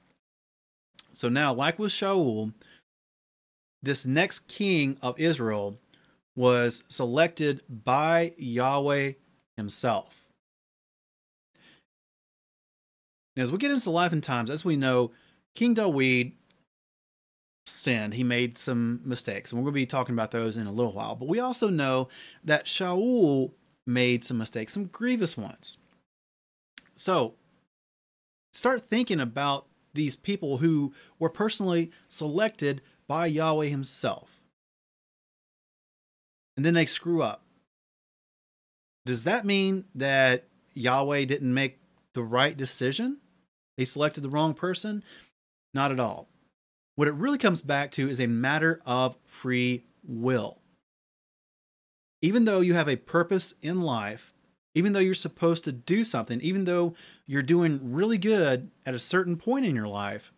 So 1.12 1.28
now, 1.28 1.54
like 1.54 1.78
with 1.78 1.92
Shaul, 1.92 2.54
this 3.84 4.06
next 4.06 4.48
king 4.48 4.98
of 5.02 5.20
Israel 5.20 5.80
was 6.34 6.86
selected 6.88 7.62
by 7.68 8.36
Yahweh 8.38 9.16
himself. 9.58 10.16
Now, 13.36 13.44
as 13.44 13.52
we 13.52 13.58
get 13.58 13.72
into 13.72 13.84
the 13.84 13.92
life 13.92 14.14
and 14.14 14.24
times, 14.24 14.50
as 14.50 14.64
we 14.64 14.78
know, 14.78 15.12
King 15.56 15.76
Dawid 15.76 16.32
sinned. 17.68 18.14
He 18.14 18.24
made 18.24 18.58
some 18.58 19.02
mistakes. 19.04 19.52
And 19.52 19.60
we're 19.60 19.66
going 19.66 19.74
to 19.74 19.82
be 19.82 19.86
talking 19.86 20.14
about 20.14 20.32
those 20.32 20.58
in 20.58 20.68
a 20.68 20.72
little 20.72 20.94
while. 20.94 21.16
But 21.16 21.28
we 21.28 21.40
also 21.40 21.70
know 21.70 22.10
that 22.44 22.66
Shaul 22.66 23.52
made 23.86 24.26
some 24.26 24.38
mistakes, 24.38 24.74
some 24.74 24.86
grievous 24.86 25.38
ones. 25.38 25.78
So 26.96 27.36
start 28.54 28.82
thinking 28.90 29.20
about 29.20 29.68
these 29.94 30.16
people 30.16 30.58
who 30.58 30.94
were 31.20 31.30
personally 31.30 31.92
selected 32.08 32.82
by 33.08 33.28
Yahweh 33.28 33.68
himself. 33.68 34.42
And 36.58 36.66
then 36.66 36.74
they 36.74 36.86
screw 36.86 37.22
up. 37.22 37.42
does 39.06 39.24
that 39.26 39.46
mean 39.46 39.86
that 39.94 40.46
Yahweh 40.74 41.26
didn't 41.26 41.54
make 41.54 41.80
the 42.14 42.24
right 42.24 42.56
decision? 42.56 43.18
He 43.78 43.86
selected 43.86 44.22
the 44.22 44.30
wrong 44.30 44.54
person? 44.54 45.04
Not 45.74 45.92
at 45.92 46.00
all. 46.00 46.28
What 46.96 47.08
it 47.08 47.14
really 47.14 47.38
comes 47.38 47.62
back 47.62 47.92
to 47.92 48.10
is 48.10 48.20
a 48.20 48.28
matter 48.28 48.82
of 48.86 49.18
free 49.26 49.86
will. 50.04 50.60
Even 52.22 52.46
though 52.46 52.62
you 52.62 52.74
have 52.74 52.88
a 52.88 52.96
purpose 52.96 53.54
in 53.62 53.82
life, 53.82 54.34
even 54.74 54.94
though 54.94 55.00
you're 55.00 55.14
supposed 55.14 55.64
to 55.66 55.72
do 55.72 56.04
something, 56.04 56.42
even 56.42 56.66
though 56.66 56.96
you're 57.26 57.42
doing 57.42 57.80
really 57.94 58.18
good 58.18 58.72
at 58.86 58.94
a 58.94 59.00
certain 59.00 59.36
point 59.38 59.66
in 59.66 59.76
your 59.76 59.88
life, 59.88 60.32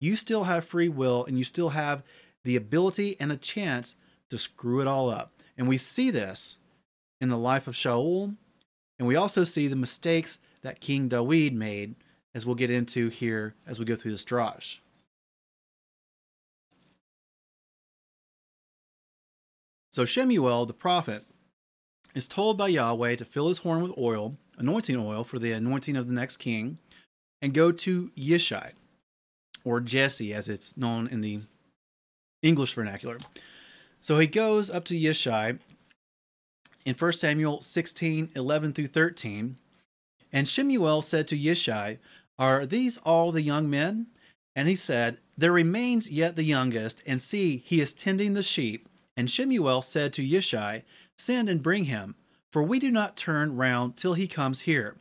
you 0.00 0.16
still 0.16 0.44
have 0.44 0.64
free 0.64 0.88
will 0.88 1.24
and 1.24 1.38
you 1.38 1.44
still 1.44 1.70
have 1.70 2.02
the 2.44 2.56
ability 2.56 3.16
and 3.20 3.30
the 3.30 3.36
chance 3.36 3.96
to 4.30 4.38
screw 4.38 4.80
it 4.80 4.86
all 4.86 5.10
up. 5.10 5.32
And 5.58 5.68
we 5.68 5.76
see 5.76 6.10
this 6.10 6.58
in 7.20 7.28
the 7.28 7.36
life 7.36 7.68
of 7.68 7.74
Shaul, 7.74 8.36
and 8.98 9.06
we 9.06 9.16
also 9.16 9.44
see 9.44 9.68
the 9.68 9.76
mistakes 9.76 10.38
that 10.62 10.80
King 10.80 11.08
Dawid 11.08 11.52
made, 11.52 11.94
as 12.34 12.46
we'll 12.46 12.54
get 12.54 12.70
into 12.70 13.08
here 13.08 13.54
as 13.66 13.78
we 13.78 13.84
go 13.84 13.96
through 13.96 14.12
this 14.12 14.24
drash. 14.24 14.78
So 19.92 20.04
Shemuel, 20.04 20.66
the 20.66 20.72
prophet, 20.72 21.24
is 22.14 22.28
told 22.28 22.56
by 22.56 22.68
Yahweh 22.68 23.16
to 23.16 23.24
fill 23.24 23.48
his 23.48 23.58
horn 23.58 23.82
with 23.82 23.98
oil, 23.98 24.36
anointing 24.56 24.96
oil 24.96 25.24
for 25.24 25.38
the 25.38 25.52
anointing 25.52 25.96
of 25.96 26.06
the 26.06 26.14
next 26.14 26.36
king, 26.36 26.78
and 27.42 27.54
go 27.54 27.72
to 27.72 28.10
Yishai, 28.16 28.72
or 29.64 29.80
Jesse 29.80 30.32
as 30.32 30.48
it's 30.48 30.76
known 30.76 31.08
in 31.08 31.20
the 31.20 31.40
English 32.42 32.74
vernacular. 32.74 33.18
So 34.00 34.18
he 34.18 34.26
goes 34.26 34.70
up 34.70 34.84
to 34.86 34.94
Yishai 34.94 35.58
in 36.84 36.94
1 36.94 37.12
Samuel 37.12 37.60
16 37.60 38.30
11 38.34 38.72
through 38.72 38.86
13. 38.86 39.56
And 40.32 40.48
Shemuel 40.48 41.02
said 41.02 41.26
to 41.28 41.38
Yishai, 41.38 41.98
Are 42.38 42.64
these 42.64 42.98
all 42.98 43.32
the 43.32 43.42
young 43.42 43.68
men? 43.68 44.06
And 44.54 44.68
he 44.68 44.76
said, 44.76 45.18
There 45.36 45.52
remains 45.52 46.10
yet 46.10 46.36
the 46.36 46.44
youngest, 46.44 47.02
and 47.06 47.20
see, 47.20 47.58
he 47.58 47.80
is 47.80 47.92
tending 47.92 48.34
the 48.34 48.42
sheep. 48.42 48.88
And 49.16 49.30
Shemuel 49.30 49.82
said 49.82 50.12
to 50.14 50.26
Yishai, 50.26 50.82
Send 51.16 51.48
and 51.48 51.62
bring 51.62 51.84
him, 51.84 52.14
for 52.50 52.62
we 52.62 52.78
do 52.78 52.90
not 52.90 53.16
turn 53.16 53.56
round 53.56 53.96
till 53.96 54.14
he 54.14 54.26
comes 54.26 54.62
here. 54.62 54.96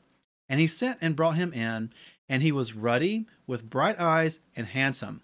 And 0.48 0.60
he 0.60 0.68
sent 0.68 1.00
and 1.02 1.16
brought 1.16 1.38
him 1.38 1.54
in, 1.54 1.92
and 2.28 2.44
he 2.44 2.52
was 2.52 2.76
ruddy, 2.76 3.26
with 3.48 3.70
bright 3.70 4.00
eyes, 4.00 4.40
and 4.56 4.68
handsome. 4.68 5.22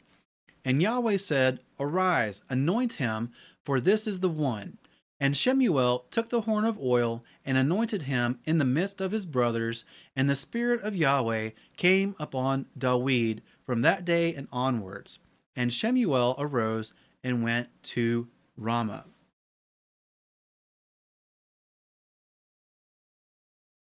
And 0.63 0.81
Yahweh 0.81 1.17
said, 1.17 1.59
Arise, 1.79 2.41
anoint 2.49 2.93
him, 2.93 3.31
for 3.63 3.79
this 3.79 4.07
is 4.07 4.19
the 4.19 4.29
one. 4.29 4.77
And 5.19 5.37
Shemuel 5.37 6.05
took 6.11 6.29
the 6.29 6.41
horn 6.41 6.65
of 6.65 6.79
oil 6.79 7.23
and 7.45 7.57
anointed 7.57 8.03
him 8.03 8.39
in 8.45 8.57
the 8.57 8.65
midst 8.65 8.99
of 8.99 9.11
his 9.11 9.25
brothers, 9.25 9.85
and 10.15 10.29
the 10.29 10.35
Spirit 10.35 10.81
of 10.81 10.95
Yahweh 10.95 11.51
came 11.77 12.15
upon 12.19 12.65
Dawid 12.77 13.41
from 13.65 13.81
that 13.81 14.03
day 14.03 14.33
and 14.35 14.47
onwards. 14.51 15.19
And 15.55 15.71
Shemuel 15.71 16.35
arose 16.37 16.91
and 17.23 17.43
went 17.43 17.69
to 17.83 18.27
Ramah. 18.57 19.05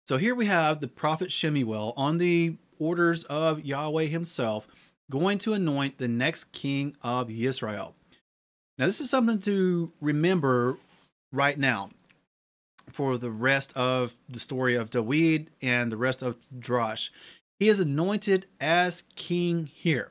So 0.07 0.17
here 0.19 0.35
we 0.35 0.47
have 0.47 0.81
the 0.81 0.89
prophet 0.89 1.31
Shemuel 1.31 1.95
on 1.97 2.19
the 2.19 2.57
orders 2.79 3.25
of 3.25 3.65
Yahweh 3.65 4.07
himself 4.07 4.67
going 5.11 5.39
to 5.39 5.53
anoint 5.53 5.99
the 5.99 6.09
next 6.09 6.53
king 6.53 6.97
of 7.03 7.31
Israel. 7.31 7.95
Now, 8.79 8.87
this 8.87 9.01
is 9.01 9.11
something 9.11 9.39
to 9.41 9.93
remember 10.01 10.79
right 11.33 11.59
now 11.59 11.91
for 12.91 13.17
the 13.19 13.31
rest 13.31 13.73
of 13.77 14.17
the 14.29 14.41
story 14.41 14.75
of 14.75 14.91
Dawid 14.91 15.49
and 15.61 15.93
the 15.93 15.97
rest 15.97 16.23
of 16.23 16.37
Drash. 16.59 17.11
He 17.59 17.69
is 17.69 17.79
anointed 17.79 18.47
as 18.61 19.05
king 19.15 19.67
here. 19.67 20.11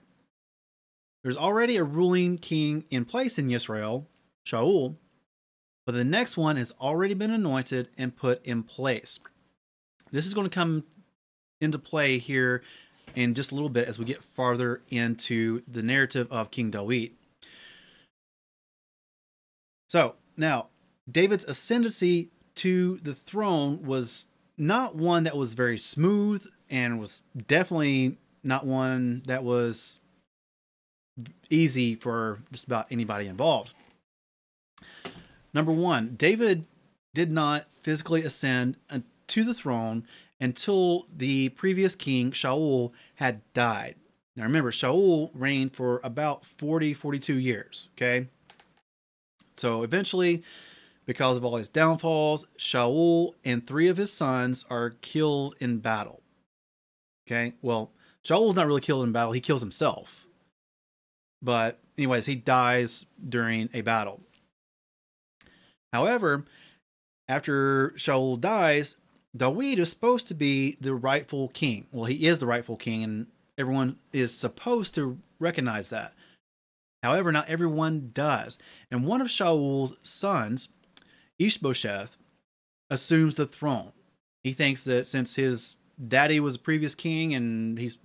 There's 1.24 1.38
already 1.38 1.78
a 1.78 1.84
ruling 1.84 2.38
king 2.38 2.86
in 2.90 3.06
place 3.06 3.38
in 3.38 3.52
Israel, 3.52 4.08
Shaul, 4.46 4.96
but 5.86 5.94
the 5.94 6.04
next 6.04 6.38
one 6.38 6.58
has 6.58 6.72
already 6.80 7.14
been 7.14 7.32
anointed 7.32 7.90
and 7.98 8.16
put 8.16 8.46
in 8.46 8.64
place. 8.64 9.20
This 10.12 10.26
is 10.26 10.34
going 10.34 10.48
to 10.48 10.54
come 10.54 10.84
into 11.60 11.80
play 11.80 12.18
here 12.18 12.64
in 13.16 13.34
just 13.34 13.52
a 13.52 13.56
little 13.56 13.70
bit 13.70 13.88
as 13.88 14.00
we 14.00 14.06
get 14.06 14.24
farther 14.24 14.82
into 14.90 15.62
the 15.68 15.84
narrative 15.84 16.28
of 16.32 16.52
King 16.52 16.72
Dawid. 16.72 17.12
So 19.90 20.16
now, 20.38 20.68
David's 21.10 21.46
ascendancy 21.46 22.30
to 22.56 22.98
the 22.98 23.14
throne 23.14 23.84
was 23.84 24.26
not 24.58 24.96
one 24.96 25.24
that 25.24 25.36
was 25.36 25.54
very 25.54 25.78
smooth 25.78 26.46
and 26.70 27.00
was 27.00 27.24
definitely 27.48 28.18
not 28.44 28.66
one 28.66 29.24
that 29.26 29.44
was 29.44 30.00
easy 31.50 31.96
for 31.96 32.40
just 32.52 32.66
about 32.66 32.88
anybody 32.92 33.28
involved. 33.28 33.74
Number 35.54 35.72
one, 35.72 36.16
David 36.16 36.66
did 37.14 37.32
not 37.32 37.68
physically 37.82 38.24
ascend 38.24 38.78
to 39.28 39.44
the 39.44 39.54
throne 39.54 40.06
until 40.40 41.08
the 41.16 41.50
previous 41.50 41.96
king, 41.96 42.32
Shaul, 42.32 42.92
had 43.16 43.42
died. 43.54 43.96
Now 44.36 44.44
remember, 44.44 44.72
Shaul 44.72 45.30
reigned 45.34 45.76
for 45.76 46.00
about 46.04 46.46
40, 46.46 46.94
42 46.94 47.36
years, 47.36 47.90
okay? 47.96 48.28
So 49.56 49.84
eventually, 49.84 50.44
because 51.06 51.38
of 51.38 51.44
all 51.44 51.58
his 51.58 51.68
downfalls, 51.68 52.48
Shaul 52.58 53.34
and 53.44 53.68
three 53.68 53.88
of 53.88 53.98
his 53.98 54.14
sons 54.14 54.66
are 54.70 54.92
killed 55.02 55.56
in 55.60 55.80
battle. 55.80 56.22
Okay, 57.28 57.54
well, 57.62 57.92
Shaul's 58.24 58.56
not 58.56 58.68
really 58.68 58.82
killed 58.82 59.04
in 59.04 59.12
battle, 59.12 59.34
he 59.34 59.42
kills 59.42 59.62
himself. 59.62 60.26
But, 61.42 61.80
anyways, 61.98 62.26
he 62.26 62.36
dies 62.36 63.06
during 63.28 63.70
a 63.74 63.82
battle. 63.82 64.22
However, 65.94 66.46
after 67.28 67.90
Shaul 67.92 68.40
dies, 68.40 68.98
Dawid 69.36 69.78
is 69.80 69.90
supposed 69.90 70.28
to 70.28 70.34
be 70.34 70.78
the 70.82 70.94
rightful 70.94 71.50
king. 71.50 71.88
Well, 71.92 72.06
he 72.06 72.28
is 72.28 72.40
the 72.40 72.48
rightful 72.48 72.78
king, 72.78 73.04
and 73.04 73.28
everyone 73.58 73.98
is 74.12 74.38
supposed 74.38 74.96
to 74.96 75.18
recognize 75.40 75.90
that. 75.90 76.14
However, 77.04 77.32
not 77.32 77.50
everyone 77.50 78.12
does. 78.14 78.60
And 78.92 79.06
one 79.06 79.22
of 79.22 79.28
Shaul's 79.28 79.98
sons, 80.04 80.70
Ishbosheth, 81.40 82.18
assumes 82.90 83.36
the 83.36 83.46
throne. 83.46 83.94
He 84.44 84.54
thinks 84.54 84.84
that 84.84 85.08
since 85.08 85.36
his 85.36 85.76
daddy 86.08 86.40
was 86.40 86.56
a 86.56 86.60
previous 86.60 86.96
king 86.96 87.34
and 87.34 87.80
he's 87.80 87.98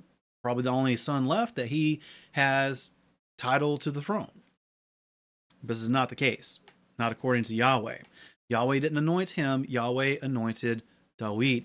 probably 0.43 0.63
the 0.63 0.71
only 0.71 0.97
son 0.97 1.27
left, 1.27 1.57
that 1.57 1.69
he 1.69 2.01
has 2.33 2.93
title 3.37 3.79
to 3.79 3.91
the 3.91 4.03
throne. 4.03 4.31
But 5.61 5.75
this 5.75 5.83
is 5.83 5.89
not 5.89 6.09
the 6.09 6.15
case, 6.15 6.61
not 6.99 7.13
according 7.13 7.45
to 7.45 7.55
Yahweh. 7.55 7.99
Yahweh 8.49 8.79
didn't 8.79 8.99
anoint 8.99 9.31
him, 9.31 9.65
Yahweh 9.69 10.17
anointed 10.23 10.83
Dawid. 11.19 11.65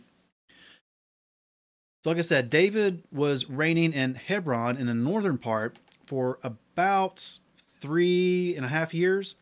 So, 2.03 2.09
like 2.09 2.17
I 2.17 2.21
said, 2.21 2.49
David 2.49 3.03
was 3.11 3.49
reigning 3.49 3.93
in 3.93 4.15
Hebron 4.15 4.77
in 4.77 4.87
the 4.87 4.95
northern 4.95 5.37
part 5.37 5.77
for 6.07 6.39
about 6.41 7.39
three 7.79 8.55
and 8.55 8.65
a 8.65 8.69
half 8.69 8.93
years, 8.93 9.35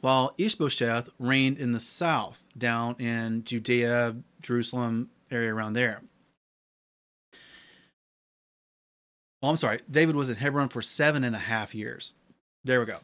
while 0.00 0.32
Ishbosheth 0.38 1.10
reigned 1.18 1.58
in 1.58 1.72
the 1.72 1.80
south, 1.80 2.44
down 2.56 2.96
in 2.98 3.44
Judea, 3.44 4.16
Jerusalem 4.40 5.10
area 5.30 5.54
around 5.54 5.74
there. 5.74 6.02
Oh, 9.42 9.50
I'm 9.50 9.56
sorry. 9.56 9.80
David 9.90 10.16
was 10.16 10.28
in 10.28 10.36
Hebron 10.36 10.68
for 10.68 10.82
seven 10.82 11.22
and 11.22 11.36
a 11.36 11.40
half 11.40 11.74
years. 11.74 12.14
There 12.64 12.80
we 12.80 12.86
go. 12.86 12.98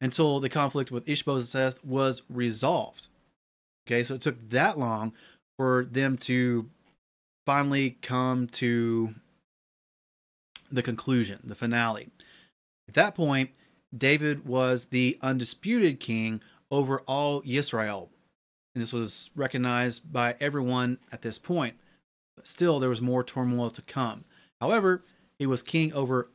Until 0.00 0.40
the 0.40 0.48
conflict 0.48 0.90
with 0.90 1.08
Ishbosheth 1.08 1.84
was 1.84 2.22
resolved. 2.28 3.08
Okay, 3.86 4.02
so 4.02 4.14
it 4.14 4.20
took 4.20 4.50
that 4.50 4.78
long 4.78 5.12
for 5.58 5.84
them 5.84 6.16
to 6.18 6.68
finally 7.46 7.96
come 8.02 8.46
to 8.48 9.14
the 10.70 10.82
conclusion, 10.82 11.40
the 11.44 11.54
finale. 11.54 12.08
At 12.88 12.94
that 12.94 13.14
point, 13.14 13.50
David 13.96 14.46
was 14.46 14.86
the 14.86 15.18
undisputed 15.22 16.00
king 16.00 16.42
over 16.70 17.00
all 17.00 17.42
Israel. 17.46 18.10
And 18.74 18.82
this 18.82 18.92
was 18.92 19.30
recognized 19.34 20.12
by 20.12 20.34
everyone 20.40 20.98
at 21.10 21.22
this 21.22 21.38
point. 21.38 21.76
But 22.36 22.46
still, 22.46 22.78
there 22.78 22.90
was 22.90 23.00
more 23.00 23.24
turmoil 23.24 23.70
to 23.70 23.82
come. 23.82 24.24
However, 24.60 25.02
he 25.38 25.46
was 25.46 25.62
king 25.62 25.92
over 25.92 26.28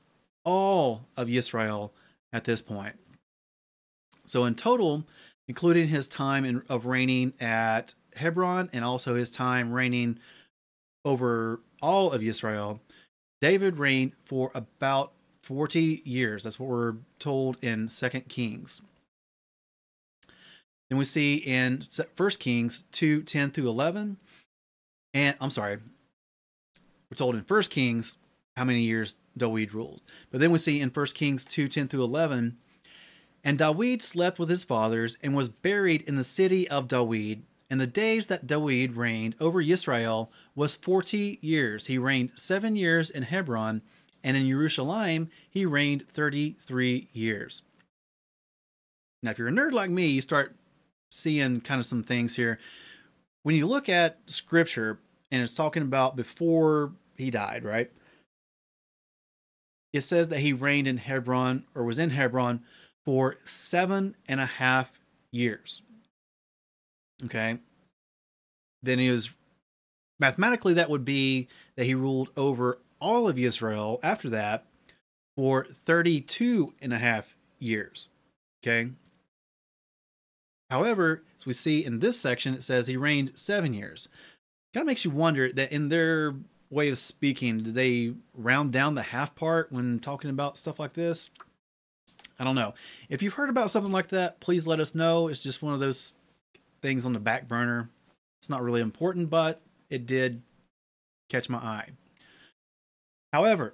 all 0.43 1.05
of 1.15 1.29
Israel 1.29 1.93
at 2.33 2.45
this 2.45 2.61
point. 2.61 2.95
So, 4.31 4.45
in 4.45 4.55
total, 4.55 5.03
including 5.49 5.89
his 5.89 6.07
time 6.07 6.45
in, 6.45 6.63
of 6.69 6.85
reigning 6.85 7.33
at 7.41 7.95
Hebron 8.15 8.69
and 8.71 8.85
also 8.85 9.13
his 9.13 9.29
time 9.29 9.73
reigning 9.73 10.19
over 11.03 11.59
all 11.81 12.13
of 12.13 12.23
Israel, 12.23 12.79
David 13.41 13.77
reigned 13.77 14.13
for 14.23 14.49
about 14.55 15.11
40 15.43 16.01
years. 16.05 16.45
That's 16.45 16.57
what 16.57 16.69
we're 16.69 16.95
told 17.19 17.61
in 17.61 17.89
Second 17.89 18.29
Kings. 18.29 18.81
Then 20.89 20.97
we 20.97 21.03
see 21.03 21.35
in 21.35 21.81
First 22.15 22.39
Kings 22.39 22.85
2 22.93 23.23
10 23.23 23.51
through 23.51 23.67
11. 23.67 24.15
And 25.13 25.35
I'm 25.41 25.49
sorry, 25.49 25.77
we're 27.09 27.17
told 27.17 27.35
in 27.35 27.41
First 27.41 27.69
Kings 27.69 28.17
how 28.55 28.63
many 28.63 28.83
years 28.83 29.17
Dawid 29.37 29.73
ruled. 29.73 30.01
But 30.31 30.39
then 30.39 30.53
we 30.53 30.57
see 30.57 30.79
in 30.79 30.89
First 30.89 31.15
Kings 31.15 31.43
2 31.43 31.67
10 31.67 31.89
through 31.89 32.03
11. 32.05 32.57
And 33.43 33.57
Dawid 33.57 34.01
slept 34.01 34.37
with 34.37 34.49
his 34.49 34.63
fathers 34.63 35.17
and 35.21 35.35
was 35.35 35.49
buried 35.49 36.03
in 36.03 36.15
the 36.15 36.23
city 36.23 36.69
of 36.69 36.87
Dawid. 36.87 37.41
And 37.69 37.79
the 37.79 37.87
days 37.87 38.27
that 38.27 38.45
Dawid 38.45 38.95
reigned 38.95 39.35
over 39.39 39.61
Israel 39.61 40.31
was 40.55 40.75
40 40.75 41.39
years. 41.41 41.87
He 41.87 41.97
reigned 41.97 42.31
seven 42.35 42.75
years 42.75 43.09
in 43.09 43.23
Hebron, 43.23 43.81
and 44.23 44.37
in 44.37 44.47
Jerusalem 44.47 45.29
he 45.49 45.65
reigned 45.65 46.07
33 46.07 47.07
years. 47.13 47.63
Now, 49.23 49.31
if 49.31 49.39
you're 49.39 49.47
a 49.47 49.51
nerd 49.51 49.71
like 49.71 49.89
me, 49.89 50.07
you 50.07 50.21
start 50.21 50.55
seeing 51.09 51.61
kind 51.61 51.79
of 51.79 51.85
some 51.85 52.03
things 52.03 52.35
here. 52.35 52.59
When 53.43 53.55
you 53.55 53.67
look 53.67 53.89
at 53.89 54.19
scripture 54.25 54.99
and 55.31 55.41
it's 55.41 55.55
talking 55.55 55.83
about 55.83 56.15
before 56.15 56.91
he 57.15 57.31
died, 57.31 57.63
right? 57.63 57.91
It 59.93 60.01
says 60.01 60.29
that 60.29 60.39
he 60.39 60.53
reigned 60.53 60.87
in 60.87 60.97
Hebron 60.97 61.65
or 61.75 61.83
was 61.83 61.99
in 61.99 62.11
Hebron 62.11 62.61
for 63.05 63.37
seven 63.45 64.15
and 64.27 64.39
a 64.39 64.45
half 64.45 64.99
years. 65.31 65.81
Okay. 67.25 67.57
Then 68.83 68.99
he 68.99 69.09
was 69.09 69.31
mathematically, 70.19 70.73
that 70.73 70.89
would 70.89 71.05
be 71.05 71.47
that 71.75 71.85
he 71.85 71.95
ruled 71.95 72.31
over 72.35 72.79
all 72.99 73.27
of 73.27 73.37
Israel 73.37 73.99
after 74.03 74.29
that 74.29 74.65
for 75.35 75.65
32 75.65 76.73
and 76.81 76.93
a 76.93 76.97
half 76.97 77.35
years. 77.59 78.09
Okay. 78.63 78.91
However, 80.69 81.23
as 81.37 81.45
we 81.45 81.53
see 81.53 81.83
in 81.83 81.99
this 81.99 82.19
section, 82.19 82.53
it 82.53 82.63
says 82.63 82.87
he 82.87 82.95
reigned 82.95 83.33
seven 83.35 83.73
years. 83.73 84.07
Kind 84.73 84.83
of 84.83 84.87
makes 84.87 85.03
you 85.03 85.11
wonder 85.11 85.51
that 85.51 85.71
in 85.71 85.89
their 85.89 86.33
way 86.69 86.89
of 86.89 86.97
speaking, 86.97 87.59
do 87.59 87.71
they 87.71 88.13
round 88.33 88.71
down 88.71 88.95
the 88.95 89.01
half 89.01 89.35
part 89.35 89.71
when 89.71 89.99
talking 89.99 90.29
about 90.29 90.57
stuff 90.57 90.79
like 90.79 90.93
this? 90.93 91.29
I 92.39 92.43
don't 92.43 92.55
know. 92.55 92.73
If 93.09 93.21
you've 93.21 93.33
heard 93.33 93.49
about 93.49 93.71
something 93.71 93.91
like 93.91 94.09
that, 94.09 94.39
please 94.39 94.67
let 94.67 94.79
us 94.79 94.95
know. 94.95 95.27
It's 95.27 95.41
just 95.41 95.61
one 95.61 95.73
of 95.73 95.79
those 95.79 96.13
things 96.81 97.05
on 97.05 97.13
the 97.13 97.19
back 97.19 97.47
burner. 97.47 97.89
It's 98.39 98.49
not 98.49 98.63
really 98.63 98.81
important, 98.81 99.29
but 99.29 99.61
it 99.89 100.07
did 100.07 100.41
catch 101.29 101.49
my 101.49 101.59
eye. 101.59 101.89
However, 103.31 103.73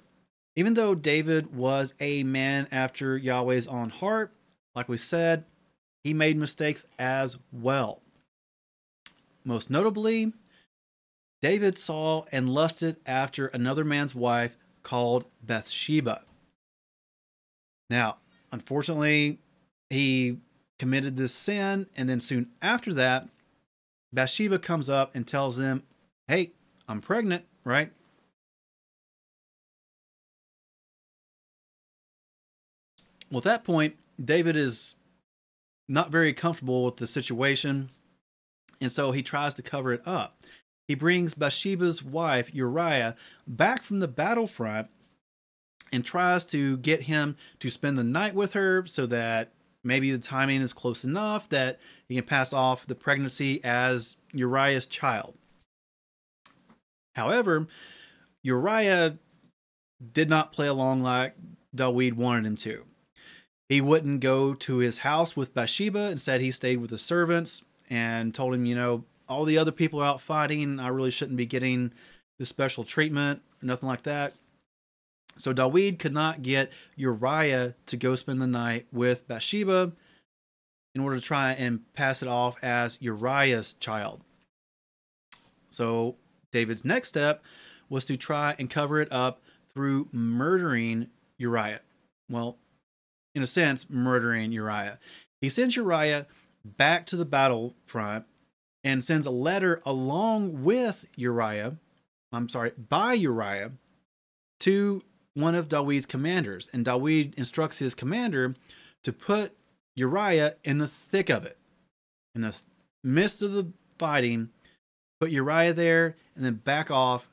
even 0.56 0.74
though 0.74 0.94
David 0.94 1.54
was 1.54 1.94
a 2.00 2.22
man 2.24 2.68
after 2.70 3.16
Yahweh's 3.16 3.66
own 3.66 3.90
heart, 3.90 4.32
like 4.74 4.88
we 4.88 4.96
said, 4.96 5.44
he 6.04 6.12
made 6.14 6.36
mistakes 6.36 6.84
as 6.98 7.36
well. 7.52 8.02
Most 9.44 9.70
notably, 9.70 10.32
David 11.40 11.78
saw 11.78 12.24
and 12.32 12.50
lusted 12.50 12.96
after 13.06 13.46
another 13.46 13.84
man's 13.84 14.14
wife 14.14 14.56
called 14.82 15.26
Bathsheba. 15.42 16.24
Now, 17.88 18.16
unfortunately, 18.52 19.38
he 19.90 20.38
committed 20.78 21.16
this 21.16 21.34
sin, 21.34 21.86
and 21.96 22.08
then 22.08 22.20
soon 22.20 22.48
after 22.62 22.94
that, 22.94 23.28
Bathsheba 24.12 24.58
comes 24.58 24.88
up 24.88 25.14
and 25.14 25.26
tells 25.26 25.56
them, 25.56 25.82
Hey, 26.26 26.52
I'm 26.88 27.00
pregnant, 27.00 27.44
right? 27.64 27.90
Well, 33.30 33.38
at 33.38 33.44
that 33.44 33.64
point, 33.64 33.96
David 34.22 34.56
is 34.56 34.94
not 35.88 36.10
very 36.10 36.32
comfortable 36.32 36.84
with 36.84 36.96
the 36.96 37.06
situation, 37.06 37.90
and 38.80 38.90
so 38.90 39.12
he 39.12 39.22
tries 39.22 39.54
to 39.54 39.62
cover 39.62 39.92
it 39.92 40.02
up. 40.06 40.40
He 40.86 40.94
brings 40.94 41.34
Bathsheba's 41.34 42.02
wife, 42.02 42.54
Uriah, 42.54 43.16
back 43.46 43.82
from 43.82 44.00
the 44.00 44.08
battlefront 44.08 44.88
and 45.92 46.04
tries 46.04 46.44
to 46.46 46.76
get 46.78 47.02
him 47.02 47.36
to 47.60 47.70
spend 47.70 47.98
the 47.98 48.04
night 48.04 48.34
with 48.34 48.52
her 48.52 48.84
so 48.86 49.06
that 49.06 49.52
maybe 49.82 50.10
the 50.10 50.18
timing 50.18 50.60
is 50.60 50.72
close 50.72 51.04
enough 51.04 51.48
that 51.48 51.78
he 52.08 52.14
can 52.14 52.24
pass 52.24 52.52
off 52.52 52.86
the 52.86 52.94
pregnancy 52.94 53.62
as 53.64 54.16
Uriah's 54.32 54.86
child. 54.86 55.34
However, 57.14 57.66
Uriah 58.42 59.18
did 60.12 60.28
not 60.28 60.52
play 60.52 60.66
along 60.66 61.02
like 61.02 61.34
Dawid 61.74 62.14
wanted 62.14 62.46
him 62.46 62.56
to. 62.56 62.84
He 63.68 63.80
wouldn't 63.80 64.20
go 64.20 64.54
to 64.54 64.78
his 64.78 64.98
house 64.98 65.36
with 65.36 65.52
Bathsheba. 65.52 66.10
Instead, 66.10 66.40
he 66.40 66.50
stayed 66.50 66.80
with 66.80 66.90
the 66.90 66.98
servants 66.98 67.64
and 67.90 68.34
told 68.34 68.54
him, 68.54 68.64
you 68.64 68.74
know, 68.74 69.04
all 69.28 69.44
the 69.44 69.58
other 69.58 69.72
people 69.72 70.00
are 70.00 70.06
out 70.06 70.20
fighting. 70.20 70.80
I 70.80 70.88
really 70.88 71.10
shouldn't 71.10 71.36
be 71.36 71.46
getting 71.46 71.92
this 72.38 72.48
special 72.48 72.84
treatment, 72.84 73.42
nothing 73.60 73.88
like 73.88 74.04
that. 74.04 74.34
So 75.38 75.54
Dawid 75.54 75.98
could 75.98 76.12
not 76.12 76.42
get 76.42 76.72
Uriah 76.96 77.74
to 77.86 77.96
go 77.96 78.14
spend 78.14 78.42
the 78.42 78.46
night 78.46 78.86
with 78.92 79.26
Bathsheba 79.28 79.92
in 80.94 81.00
order 81.00 81.16
to 81.16 81.22
try 81.22 81.52
and 81.52 81.80
pass 81.94 82.22
it 82.22 82.28
off 82.28 82.56
as 82.62 82.98
Uriah's 83.00 83.74
child. 83.74 84.20
So 85.70 86.16
David's 86.52 86.84
next 86.84 87.08
step 87.08 87.42
was 87.88 88.04
to 88.06 88.16
try 88.16 88.56
and 88.58 88.68
cover 88.68 89.00
it 89.00 89.08
up 89.12 89.40
through 89.72 90.08
murdering 90.12 91.08
Uriah. 91.38 91.80
Well, 92.28 92.58
in 93.34 93.42
a 93.42 93.46
sense, 93.46 93.88
murdering 93.88 94.50
Uriah. 94.50 94.98
He 95.40 95.48
sends 95.48 95.76
Uriah 95.76 96.26
back 96.64 97.06
to 97.06 97.16
the 97.16 97.24
battlefront 97.24 98.24
and 98.82 99.04
sends 99.04 99.26
a 99.26 99.30
letter 99.30 99.80
along 99.86 100.64
with 100.64 101.04
Uriah, 101.14 101.76
I'm 102.32 102.48
sorry, 102.48 102.72
by 102.76 103.12
Uriah 103.14 103.72
to 104.60 105.02
one 105.38 105.54
of 105.54 105.68
Dawid's 105.68 106.06
commanders. 106.06 106.68
And 106.72 106.84
Dawid 106.84 107.34
instructs 107.34 107.78
his 107.78 107.94
commander 107.94 108.54
to 109.04 109.12
put 109.12 109.52
Uriah 109.94 110.56
in 110.64 110.78
the 110.78 110.88
thick 110.88 111.30
of 111.30 111.44
it, 111.46 111.56
in 112.34 112.42
the 112.42 112.54
midst 113.04 113.42
of 113.42 113.52
the 113.52 113.72
fighting, 113.98 114.50
put 115.20 115.30
Uriah 115.30 115.72
there 115.72 116.16
and 116.34 116.44
then 116.44 116.54
back 116.54 116.90
off 116.90 117.28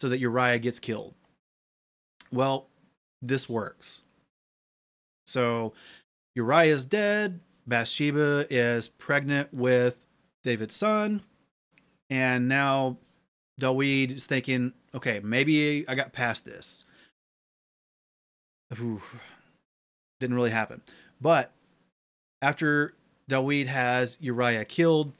so 0.00 0.08
that 0.08 0.20
Uriah 0.20 0.58
gets 0.58 0.78
killed. 0.78 1.14
Well, 2.32 2.68
this 3.20 3.48
works. 3.48 4.02
So 5.26 5.72
Uriah 6.34 6.74
is 6.74 6.84
dead. 6.84 7.40
Bathsheba 7.66 8.46
is 8.48 8.88
pregnant 8.88 9.52
with 9.52 10.06
David's 10.44 10.76
son. 10.76 11.22
And 12.08 12.48
now 12.48 12.98
Dawid 13.60 14.16
is 14.16 14.26
thinking, 14.26 14.72
okay, 14.94 15.20
maybe 15.22 15.84
I 15.88 15.94
got 15.94 16.12
past 16.12 16.44
this. 16.44 16.84
Ooh, 18.78 19.02
didn't 20.20 20.36
really 20.36 20.50
happen. 20.50 20.80
But 21.20 21.52
after 22.40 22.94
Dawid 23.28 23.66
has 23.66 24.16
Uriah 24.20 24.64
killed, 24.64 25.12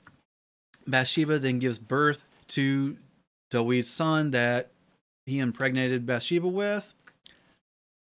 Bathsheba 0.87 1.39
then 1.39 1.59
gives 1.59 1.79
birth 1.79 2.25
to 2.49 2.97
Dawid's 3.53 3.91
son 3.91 4.31
that 4.31 4.71
he 5.27 5.39
impregnated 5.39 6.07
Bathsheba 6.07 6.49
with. 6.49 6.95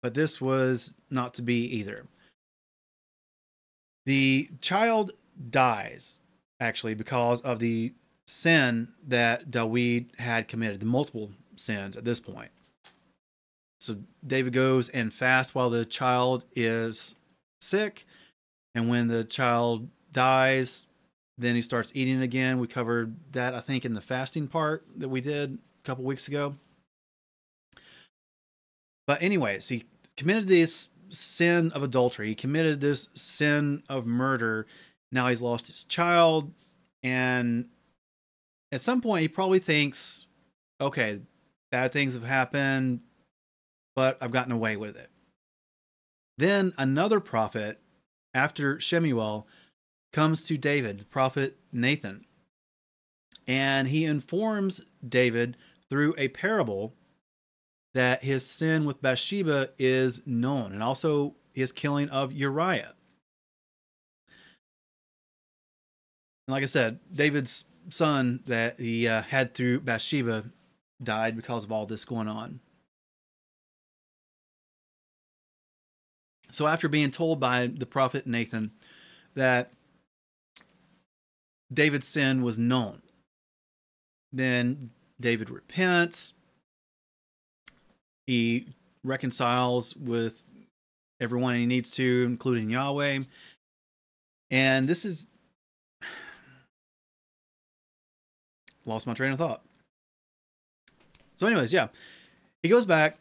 But 0.02 0.14
this 0.14 0.40
was 0.40 0.94
not 1.10 1.34
to 1.36 1.42
be 1.42 1.66
either. 1.66 2.06
The 4.06 4.50
child 4.62 5.12
dies, 5.50 6.20
actually, 6.60 6.94
because 6.94 7.42
of 7.42 7.60
the 7.60 7.94
sin 8.28 8.90
that 9.08 9.50
Dawid 9.52 10.18
had 10.20 10.48
committed, 10.48 10.80
the 10.80 10.86
multiple 10.86 11.32
sins 11.56 11.98
at 11.98 12.06
this 12.06 12.20
point. 12.20 12.52
So 13.86 13.98
David 14.26 14.54
goes 14.54 14.90
and 14.90 15.14
fasts 15.14 15.54
while 15.54 15.70
the 15.70 15.86
child 15.86 16.46
is 16.56 17.16
sick. 17.62 18.06
And 18.74 18.90
when 18.90 19.08
the 19.08 19.24
child 19.24 19.88
dies, 20.12 20.88
then 21.38 21.56
he 21.56 21.62
starts 21.62 21.92
eating 21.94 22.22
again. 22.22 22.60
We 22.60 22.68
covered 22.68 23.16
that, 23.34 23.54
I 23.54 23.62
think, 23.62 23.86
in 23.86 23.94
the 23.94 24.02
fasting 24.02 24.48
part 24.48 24.86
that 24.98 25.10
we 25.10 25.22
did 25.22 25.54
a 25.54 25.84
couple 25.84 26.04
weeks 26.04 26.28
ago. 26.28 26.56
But, 29.06 29.22
anyways, 29.22 29.68
he 29.68 29.84
committed 30.18 30.48
this 30.48 30.90
sin 31.10 31.72
of 31.74 31.84
adultery. 31.84 32.30
He 32.30 32.36
committed 32.36 32.82
this 32.82 33.08
sin 33.14 33.84
of 33.88 34.06
murder. 34.08 34.66
Now 35.12 35.30
he's 35.30 35.42
lost 35.42 35.68
his 35.68 35.84
child. 35.84 36.52
And 37.04 37.70
at 38.72 38.82
some 38.82 39.00
point, 39.00 39.22
he 39.22 39.28
probably 39.28 39.60
thinks, 39.60 40.26
okay, 40.82 41.22
bad 41.72 41.94
things 41.94 42.16
have 42.16 42.24
happened 42.24 43.02
but 43.96 44.18
I've 44.22 44.32
gotten 44.32 44.52
away 44.52 44.76
with 44.78 44.96
it. 44.96 45.10
Then 46.38 46.74
another 46.78 47.20
prophet 47.20 47.80
after 48.34 48.80
Shemuel 48.80 49.48
comes 50.12 50.44
to 50.44 50.58
David, 50.58 51.10
prophet 51.10 51.58
Nathan, 51.72 52.26
and 53.48 53.88
he 53.88 54.06
informs 54.06 54.86
David 55.08 55.56
through 55.90 56.16
a 56.18 56.30
parable 56.30 56.94
that 57.94 58.24
his 58.24 58.46
sin 58.46 58.86
with 58.86 59.02
Bathsheba 59.02 59.70
is 59.80 60.26
known 60.26 60.74
and 60.74 60.84
also 60.84 61.36
his 61.54 61.72
killing 61.72 62.10
of 62.10 62.34
Uriah. 62.34 62.94
And 66.48 66.54
like 66.54 66.64
I 66.64 66.68
said, 66.68 67.00
David's 67.14 67.66
son 67.90 68.42
that 68.48 68.80
he 68.80 69.08
uh, 69.08 69.22
had 69.22 69.54
through 69.54 69.82
Bathsheba 69.82 70.46
died 71.02 71.36
because 71.36 71.64
of 71.64 71.72
all 71.72 71.86
this 71.86 72.06
going 72.06 72.28
on. 72.28 72.60
So 76.56 76.68
after 76.68 76.88
being 76.88 77.12
told 77.12 77.42
by 77.42 77.68
the 77.68 77.86
prophet 77.86 78.26
Nathan 78.26 78.72
that 79.34 79.74
David's 81.74 82.08
sin 82.08 82.44
was 82.44 82.58
known, 82.58 83.02
then 84.32 84.92
David 85.20 85.50
repents. 85.50 86.32
He 88.26 88.68
reconciles 89.04 89.98
with 89.98 90.44
everyone 91.20 91.56
he 91.56 91.66
needs 91.66 91.92
to, 91.92 92.24
including 92.26 92.70
Yahweh. 92.70 93.24
And 94.50 94.88
this 94.88 95.04
is 95.04 95.28
lost 98.86 99.08
my 99.08 99.14
train 99.14 99.34
of 99.34 99.40
thought. 99.40 99.62
So, 101.36 101.48
anyways, 101.48 101.74
yeah, 101.74 101.90
he 102.64 102.70
goes 102.70 102.86
back. 102.86 103.18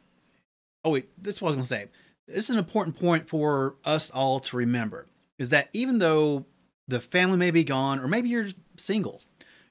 Oh 0.84 0.90
wait, 0.90 1.08
this 1.20 1.34
is 1.34 1.42
what 1.42 1.48
I 1.48 1.50
was 1.50 1.56
gonna 1.56 1.66
say. 1.66 1.88
This 2.26 2.48
is 2.48 2.50
an 2.50 2.58
important 2.58 2.98
point 2.98 3.28
for 3.28 3.76
us 3.84 4.10
all 4.10 4.40
to 4.40 4.56
remember: 4.56 5.06
is 5.38 5.50
that 5.50 5.68
even 5.72 5.98
though 5.98 6.46
the 6.88 7.00
family 7.00 7.36
may 7.36 7.50
be 7.50 7.64
gone, 7.64 7.98
or 7.98 8.08
maybe 8.08 8.28
you're 8.28 8.48
single, 8.76 9.22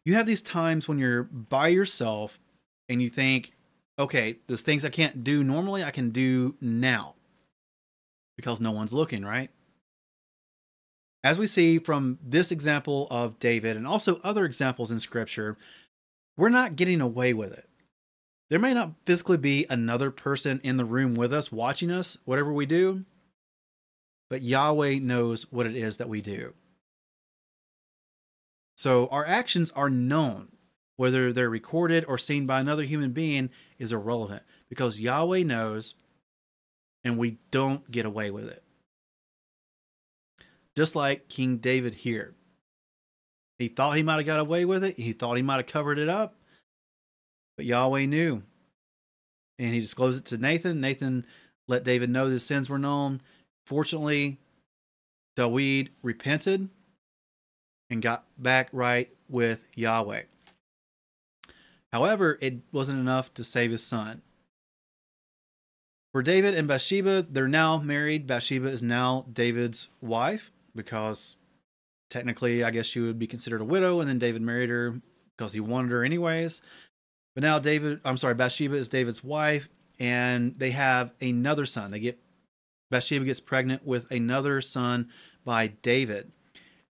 you 0.05 0.15
have 0.15 0.25
these 0.25 0.41
times 0.41 0.87
when 0.87 0.97
you're 0.97 1.23
by 1.23 1.69
yourself 1.69 2.39
and 2.89 3.01
you 3.01 3.09
think, 3.09 3.53
okay, 3.97 4.37
those 4.47 4.61
things 4.61 4.83
I 4.83 4.89
can't 4.89 5.23
do 5.23 5.43
normally, 5.43 5.83
I 5.83 5.91
can 5.91 6.09
do 6.09 6.55
now 6.59 7.15
because 8.35 8.59
no 8.59 8.71
one's 8.71 8.93
looking, 8.93 9.23
right? 9.23 9.51
As 11.23 11.39
we 11.39 11.47
see 11.47 11.79
from 11.79 12.19
this 12.21 12.51
example 12.51 13.07
of 13.09 13.39
David 13.39 13.77
and 13.77 13.87
also 13.87 14.19
other 14.23 14.43
examples 14.43 14.91
in 14.91 14.99
scripture, 14.99 15.55
we're 16.35 16.49
not 16.49 16.75
getting 16.75 16.99
away 16.99 17.33
with 17.33 17.53
it. 17.53 17.69
There 18.53 18.59
may 18.59 18.75
not 18.75 18.93
physically 19.03 19.37
be 19.37 19.65
another 19.67 20.11
person 20.11 20.61
in 20.63 20.77
the 20.77 20.85
room 20.85 21.15
with 21.15 21.33
us 21.33 21.51
watching 21.51 21.89
us, 21.89 22.19
whatever 22.23 22.53
we 22.53 22.67
do, 22.67 23.03
but 24.29 24.43
Yahweh 24.43 24.99
knows 24.99 25.51
what 25.51 25.65
it 25.65 25.75
is 25.75 25.97
that 25.97 26.07
we 26.07 26.21
do. 26.21 26.53
So 28.77 29.07
our 29.07 29.25
actions 29.25 29.71
are 29.71 29.89
known. 29.89 30.49
Whether 30.97 31.33
they're 31.33 31.49
recorded 31.49 32.05
or 32.07 32.19
seen 32.19 32.45
by 32.45 32.59
another 32.59 32.83
human 32.83 33.11
being 33.11 33.49
is 33.79 33.91
irrelevant 33.91 34.43
because 34.69 34.99
Yahweh 34.99 35.41
knows 35.41 35.95
and 37.03 37.17
we 37.17 37.39
don't 37.49 37.89
get 37.89 38.05
away 38.05 38.29
with 38.29 38.47
it. 38.47 38.61
Just 40.77 40.95
like 40.95 41.27
King 41.27 41.57
David 41.57 41.95
here. 41.95 42.35
He 43.57 43.67
thought 43.67 43.97
he 43.97 44.03
might 44.03 44.17
have 44.17 44.27
got 44.27 44.39
away 44.39 44.63
with 44.63 44.83
it. 44.83 44.97
He 44.97 45.11
thought 45.11 45.37
he 45.37 45.41
might 45.41 45.57
have 45.57 45.65
covered 45.65 45.97
it 45.97 46.07
up. 46.07 46.35
But 47.57 47.65
Yahweh 47.65 48.05
knew. 48.05 48.43
And 49.59 49.73
he 49.73 49.79
disclosed 49.79 50.19
it 50.19 50.25
to 50.25 50.37
Nathan. 50.37 50.81
Nathan 50.81 51.25
let 51.67 51.83
David 51.83 52.09
know 52.09 52.27
his 52.27 52.45
sins 52.45 52.69
were 52.69 52.79
known. 52.79 53.21
Fortunately, 53.65 54.39
Dawid 55.37 55.89
repented 56.01 56.69
and 57.89 58.01
got 58.01 58.25
back 58.37 58.69
right 58.71 59.09
with 59.29 59.65
Yahweh. 59.75 60.23
However, 61.91 62.39
it 62.41 62.59
wasn't 62.71 62.99
enough 62.99 63.33
to 63.35 63.43
save 63.43 63.71
his 63.71 63.83
son. 63.83 64.23
For 66.11 66.21
David 66.21 66.55
and 66.55 66.67
Bathsheba, 66.67 67.25
they're 67.29 67.47
now 67.47 67.77
married. 67.77 68.27
Bathsheba 68.27 68.67
is 68.67 68.83
now 68.83 69.25
David's 69.31 69.89
wife 70.01 70.51
because 70.75 71.37
technically, 72.09 72.63
I 72.63 72.71
guess 72.71 72.85
she 72.85 72.99
would 72.99 73.17
be 73.17 73.27
considered 73.27 73.61
a 73.61 73.65
widow, 73.65 73.99
and 73.99 74.09
then 74.09 74.19
David 74.19 74.41
married 74.41 74.69
her 74.69 75.01
because 75.35 75.53
he 75.53 75.59
wanted 75.59 75.91
her 75.91 76.03
anyways. 76.03 76.61
But 77.35 77.43
now 77.43 77.59
David, 77.59 77.99
I'm 78.05 78.17
sorry, 78.17 78.35
Bathsheba 78.35 78.75
is 78.75 78.89
David's 78.89 79.23
wife, 79.23 79.69
and 79.99 80.57
they 80.57 80.71
have 80.71 81.13
another 81.21 81.65
son. 81.65 81.91
They 81.91 81.99
get 81.99 82.19
Bathsheba 82.91 83.25
gets 83.25 83.39
pregnant 83.39 83.85
with 83.85 84.11
another 84.11 84.61
son 84.61 85.09
by 85.43 85.67
David. 85.67 86.31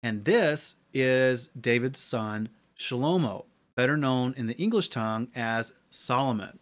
And 0.01 0.25
this 0.25 0.75
is 0.93 1.47
David's 1.47 2.01
son, 2.01 2.49
Shlomo, 2.77 3.45
better 3.75 3.95
known 3.97 4.34
in 4.36 4.47
the 4.47 4.58
English 4.58 4.89
tongue 4.89 5.27
as 5.36 5.73
Solomon. 5.91 6.58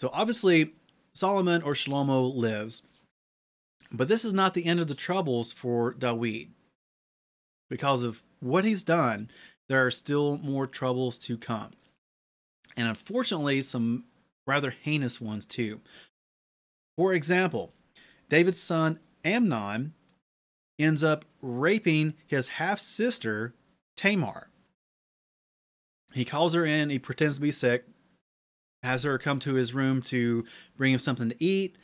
So 0.00 0.10
obviously, 0.12 0.72
Solomon 1.12 1.62
or 1.62 1.74
Shlomo 1.74 2.34
lives. 2.34 2.82
But 3.90 4.08
this 4.08 4.24
is 4.24 4.34
not 4.34 4.54
the 4.54 4.66
end 4.66 4.80
of 4.80 4.88
the 4.88 4.94
troubles 4.94 5.52
for 5.52 5.94
Dawid. 5.94 6.48
Because 7.68 8.02
of 8.02 8.22
what 8.40 8.64
he's 8.64 8.82
done, 8.82 9.30
there 9.68 9.84
are 9.84 9.90
still 9.90 10.38
more 10.38 10.66
troubles 10.66 11.18
to 11.18 11.36
come. 11.36 11.72
And 12.76 12.88
unfortunately, 12.88 13.62
some 13.62 14.04
rather 14.46 14.70
heinous 14.70 15.20
ones 15.20 15.44
too. 15.44 15.80
For 16.96 17.12
example, 17.12 17.72
David's 18.28 18.62
son 18.62 18.98
Amnon 19.24 19.94
ends 20.78 21.02
up 21.02 21.24
raping 21.42 22.14
his 22.26 22.48
half 22.48 22.78
sister 22.78 23.54
Tamar. 23.96 24.48
He 26.12 26.24
calls 26.24 26.54
her 26.54 26.64
in, 26.64 26.88
he 26.88 26.98
pretends 26.98 27.34
to 27.34 27.40
be 27.40 27.52
sick, 27.52 27.84
has 28.82 29.02
her 29.02 29.18
come 29.18 29.40
to 29.40 29.54
his 29.54 29.74
room 29.74 30.00
to 30.02 30.44
bring 30.76 30.92
him 30.92 30.98
something 30.98 31.30
to 31.30 31.44
eat, 31.44 31.76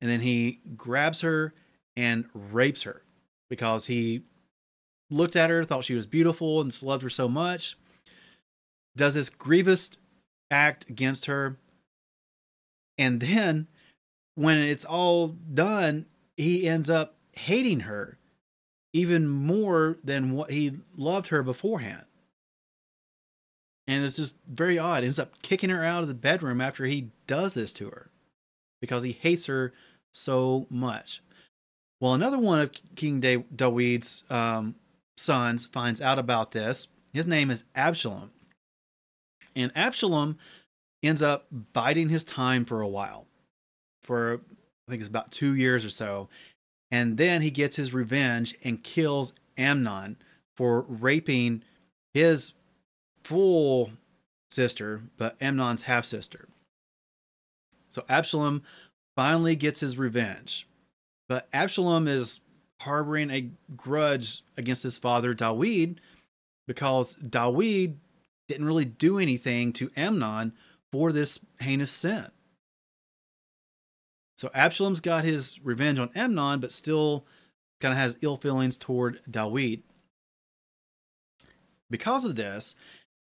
and 0.00 0.10
then 0.10 0.20
he 0.20 0.60
grabs 0.76 1.22
her 1.22 1.54
and 1.96 2.26
rapes 2.34 2.82
her 2.82 3.02
because 3.48 3.86
he 3.86 4.22
looked 5.12 5.36
at 5.36 5.50
her, 5.50 5.64
thought 5.64 5.84
she 5.84 5.94
was 5.94 6.06
beautiful, 6.06 6.60
and 6.60 6.82
loved 6.82 7.02
her 7.02 7.10
so 7.10 7.28
much. 7.28 7.76
Does 8.96 9.14
this 9.14 9.30
grievous 9.30 9.90
act 10.52 10.88
against 10.88 11.26
her. 11.26 11.56
And 12.98 13.20
then 13.20 13.66
when 14.34 14.58
it's 14.58 14.84
all 14.84 15.28
done, 15.28 16.06
he 16.36 16.68
ends 16.68 16.88
up 16.88 17.16
hating 17.32 17.80
her 17.80 18.18
even 18.92 19.26
more 19.26 19.96
than 20.04 20.32
what 20.32 20.50
he 20.50 20.72
loved 20.96 21.28
her 21.28 21.42
beforehand. 21.42 22.04
And 23.88 24.04
it's 24.04 24.16
just 24.16 24.36
very 24.46 24.78
odd. 24.78 25.02
Ends 25.02 25.18
up 25.18 25.40
kicking 25.42 25.70
her 25.70 25.84
out 25.84 26.02
of 26.02 26.08
the 26.08 26.14
bedroom 26.14 26.60
after 26.60 26.84
he 26.84 27.08
does 27.26 27.54
this 27.54 27.72
to 27.74 27.88
her 27.88 28.10
because 28.80 29.02
he 29.02 29.12
hates 29.12 29.46
her 29.46 29.72
so 30.12 30.66
much. 30.70 31.22
Well, 32.00 32.14
another 32.14 32.38
one 32.38 32.60
of 32.60 32.72
King 32.96 33.20
David's 33.20 34.24
um, 34.28 34.74
sons 35.22 35.64
finds 35.66 36.02
out 36.02 36.18
about 36.18 36.52
this. 36.52 36.88
His 37.12 37.26
name 37.26 37.50
is 37.50 37.64
Absalom. 37.74 38.30
And 39.54 39.70
Absalom 39.74 40.38
ends 41.02 41.22
up 41.22 41.46
biding 41.72 42.08
his 42.08 42.24
time 42.24 42.64
for 42.64 42.80
a 42.80 42.88
while, 42.88 43.26
for 44.02 44.40
I 44.86 44.90
think 44.90 45.00
it's 45.00 45.08
about 45.08 45.30
two 45.30 45.54
years 45.54 45.84
or 45.84 45.90
so. 45.90 46.28
And 46.90 47.16
then 47.16 47.42
he 47.42 47.50
gets 47.50 47.76
his 47.76 47.94
revenge 47.94 48.54
and 48.62 48.82
kills 48.82 49.32
Amnon 49.56 50.16
for 50.56 50.82
raping 50.82 51.62
his 52.14 52.52
full 53.24 53.92
sister, 54.50 55.02
but 55.16 55.36
Amnon's 55.40 55.82
half 55.82 56.04
sister. 56.04 56.48
So 57.88 58.04
Absalom 58.08 58.62
finally 59.16 59.54
gets 59.54 59.80
his 59.80 59.98
revenge. 59.98 60.66
But 61.28 61.48
Absalom 61.52 62.08
is 62.08 62.40
harboring 62.82 63.30
a 63.30 63.50
grudge 63.76 64.42
against 64.56 64.82
his 64.82 64.98
father 64.98 65.34
Dawid 65.34 65.98
because 66.66 67.14
Dawid 67.16 67.96
didn't 68.48 68.66
really 68.66 68.84
do 68.84 69.18
anything 69.18 69.72
to 69.74 69.90
Amnon 69.96 70.52
for 70.90 71.12
this 71.12 71.40
heinous 71.60 71.90
sin. 71.90 72.26
So 74.36 74.50
Absalom's 74.54 75.00
got 75.00 75.24
his 75.24 75.60
revenge 75.62 75.98
on 75.98 76.10
Amnon, 76.14 76.60
but 76.60 76.72
still 76.72 77.24
kind 77.80 77.92
of 77.92 77.98
has 77.98 78.16
ill 78.20 78.36
feelings 78.36 78.76
toward 78.76 79.20
Dawid. 79.30 79.82
Because 81.90 82.24
of 82.24 82.36
this, 82.36 82.74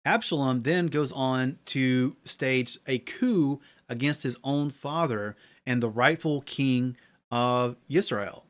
Absalom 0.05 0.61
then 0.61 0.87
goes 0.87 1.11
on 1.11 1.59
to 1.65 2.15
stage 2.25 2.77
a 2.87 2.99
coup 2.99 3.61
against 3.89 4.23
his 4.23 4.37
own 4.43 4.69
father 4.69 5.35
and 5.65 5.81
the 5.81 5.89
rightful 5.89 6.41
king 6.41 6.97
of 7.31 7.75
Israel. 7.89 8.44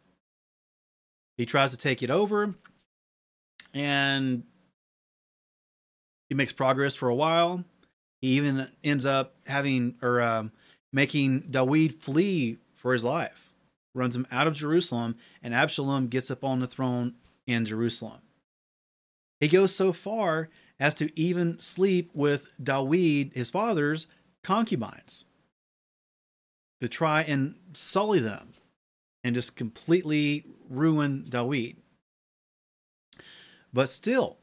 He 1.38 1.46
tries 1.46 1.72
to 1.72 1.78
take 1.78 2.02
it 2.02 2.10
over, 2.10 2.54
and 3.74 4.44
he 6.30 6.36
makes 6.36 6.54
progress 6.54 6.96
for 6.96 7.10
a 7.10 7.16
while. 7.16 7.64
He 8.22 8.30
even 8.38 8.70
ends 8.84 9.06
up 9.06 9.36
having 9.46 9.96
or 10.02 10.22
um, 10.22 10.52
making 10.94 11.44
Dawid 11.52 12.00
flee 12.00 12.58
for 12.74 12.94
his 12.94 13.04
life, 13.04 13.52
runs 13.94 14.16
him 14.16 14.26
out 14.32 14.48
of 14.48 14.54
Jerusalem, 14.54 15.18
and 15.44 15.54
Absalom 15.54 16.08
gets 16.08 16.32
up 16.32 16.44
on 16.44 16.62
the 16.62 16.68
throne 16.68 17.16
in 17.46 17.66
Jerusalem. 17.66 18.22
He 19.40 19.50
goes 19.50 19.76
so 19.76 19.92
far 19.92 20.50
as 20.80 20.94
to 20.96 21.20
even 21.20 21.60
sleep 21.60 22.12
with 22.14 22.52
Dawid, 22.62 23.34
his 23.34 23.50
father's 23.50 24.08
concubines, 24.44 25.26
to 26.80 26.88
try 26.88 27.24
and 27.24 27.56
sully 27.74 28.20
them 28.20 28.54
and 29.26 29.34
just 29.34 29.56
completely 29.56 30.46
ruin 30.70 31.24
Dawid. 31.28 31.78
But 33.74 33.90
still, 33.90 34.38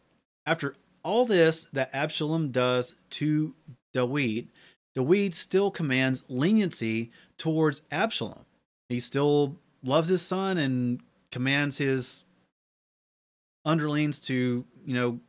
after 0.44 0.74
all 1.04 1.24
this 1.24 1.66
that 1.72 1.90
Absalom 1.94 2.50
does 2.50 2.94
to 3.10 3.54
Dawid, 3.94 4.48
Dawid 4.96 5.36
still 5.36 5.70
commands 5.70 6.24
leniency 6.28 7.12
towards 7.38 7.82
Absalom. 7.92 8.44
He 8.88 8.98
still 8.98 9.56
loves 9.84 10.08
his 10.08 10.20
son 10.20 10.58
and 10.58 11.00
commands 11.30 11.78
his 11.78 12.24
underlings 13.64 14.18
to, 14.18 14.64
you 14.84 14.94
know, 14.94 15.20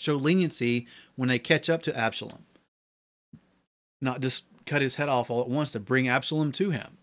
show 0.00 0.16
leniency 0.16 0.88
when 1.14 1.28
they 1.28 1.38
catch 1.38 1.70
up 1.70 1.80
to 1.82 1.96
Absalom. 1.96 2.44
Not 4.02 4.20
just 4.20 4.44
cut 4.66 4.82
his 4.82 4.96
head 4.96 5.08
off 5.08 5.30
all 5.30 5.42
at 5.42 5.48
once 5.48 5.70
to 5.70 5.80
bring 5.80 6.08
Absalom 6.08 6.50
to 6.52 6.72
him. 6.72 6.98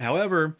However, 0.00 0.56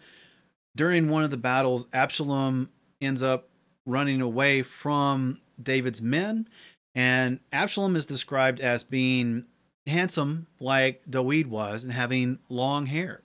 during 0.77 1.09
one 1.09 1.25
of 1.25 1.31
the 1.31 1.37
battles, 1.37 1.87
Absalom 1.93 2.71
ends 3.01 3.23
up 3.23 3.49
running 3.87 4.21
away 4.21 4.63
from 4.63 5.41
David's 5.63 6.03
men, 6.03 6.49
and 6.95 7.41
Absalom 7.53 7.97
is 7.97 8.07
described 8.07 8.61
as 8.61 8.85
being 8.85 9.47
handsome 9.87 10.47
like 10.61 11.03
Dawid 11.09 11.47
was 11.47 11.85
and 11.85 11.93
having 11.93 12.39
long 12.49 12.87
hair. 12.87 13.23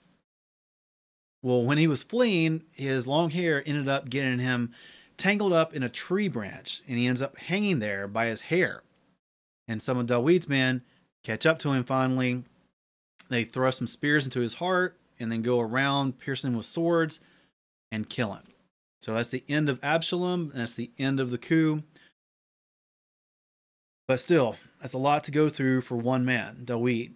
Well, 1.42 1.64
when 1.64 1.78
he 1.78 1.86
was 1.86 2.02
fleeing, 2.02 2.64
his 2.72 3.06
long 3.06 3.30
hair 3.30 3.62
ended 3.64 3.88
up 3.88 4.10
getting 4.10 4.40
him 4.40 4.74
tangled 5.16 5.52
up 5.52 5.74
in 5.74 5.82
a 5.82 5.88
tree 5.88 6.28
branch, 6.28 6.82
and 6.86 6.98
he 6.98 7.06
ends 7.06 7.22
up 7.22 7.38
hanging 7.38 7.78
there 7.78 8.06
by 8.06 8.26
his 8.26 8.42
hair. 8.42 8.82
And 9.66 9.82
some 9.82 9.98
of 9.98 10.06
Dawid's 10.06 10.48
men 10.48 10.82
catch 11.24 11.46
up 11.46 11.58
to 11.60 11.72
him 11.72 11.84
finally. 11.84 12.44
They 13.28 13.44
thrust 13.44 13.78
some 13.78 13.86
spears 13.86 14.24
into 14.24 14.40
his 14.40 14.54
heart 14.54 14.99
and 15.20 15.30
then 15.30 15.42
go 15.42 15.60
around, 15.60 16.18
piercing 16.18 16.50
him 16.50 16.56
with 16.56 16.66
swords, 16.66 17.20
and 17.92 18.08
kill 18.08 18.32
him. 18.32 18.42
So 19.02 19.14
that's 19.14 19.28
the 19.28 19.44
end 19.48 19.68
of 19.68 19.82
Absalom, 19.82 20.50
and 20.52 20.60
that's 20.60 20.72
the 20.72 20.90
end 20.98 21.20
of 21.20 21.30
the 21.30 21.38
coup. 21.38 21.82
But 24.08 24.18
still, 24.18 24.56
that's 24.80 24.94
a 24.94 24.98
lot 24.98 25.24
to 25.24 25.30
go 25.30 25.48
through 25.48 25.82
for 25.82 25.96
one 25.96 26.24
man, 26.24 26.62
Dawid. 26.64 27.12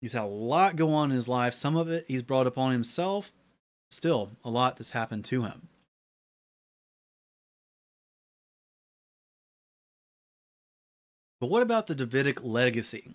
He's 0.00 0.12
had 0.12 0.22
a 0.22 0.26
lot 0.26 0.76
go 0.76 0.88
on 0.94 1.10
in 1.10 1.16
his 1.16 1.28
life. 1.28 1.54
Some 1.54 1.76
of 1.76 1.88
it 1.88 2.04
he's 2.08 2.22
brought 2.22 2.46
upon 2.46 2.72
himself. 2.72 3.32
Still, 3.90 4.30
a 4.44 4.50
lot 4.50 4.76
that's 4.76 4.92
happened 4.92 5.24
to 5.26 5.42
him. 5.42 5.68
But 11.40 11.50
what 11.50 11.62
about 11.62 11.86
the 11.86 11.94
Davidic 11.94 12.42
legacy? 12.42 13.14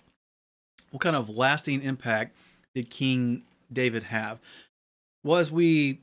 What 0.92 1.02
kind 1.02 1.16
of 1.16 1.30
lasting 1.30 1.82
impact 1.82 2.36
did 2.74 2.90
King 2.90 3.44
David 3.74 4.04
have? 4.04 4.40
Well, 5.24 5.38
as 5.38 5.52
we 5.52 6.02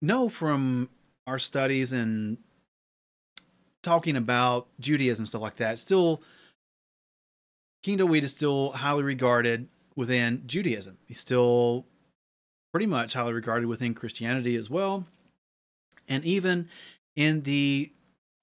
know 0.00 0.28
from 0.28 0.90
our 1.26 1.38
studies 1.38 1.92
and 1.92 2.38
talking 3.82 4.16
about 4.16 4.68
Judaism, 4.80 5.26
stuff 5.26 5.42
like 5.42 5.56
that, 5.56 5.78
still, 5.78 6.22
King 7.82 7.98
David 7.98 8.24
is 8.24 8.32
still 8.32 8.70
highly 8.70 9.02
regarded 9.02 9.68
within 9.96 10.42
Judaism. 10.46 10.98
He's 11.06 11.20
still 11.20 11.86
pretty 12.72 12.86
much 12.86 13.14
highly 13.14 13.32
regarded 13.32 13.66
within 13.66 13.94
Christianity 13.94 14.56
as 14.56 14.68
well. 14.68 15.04
And 16.06 16.24
even 16.24 16.68
in 17.16 17.42
the 17.42 17.92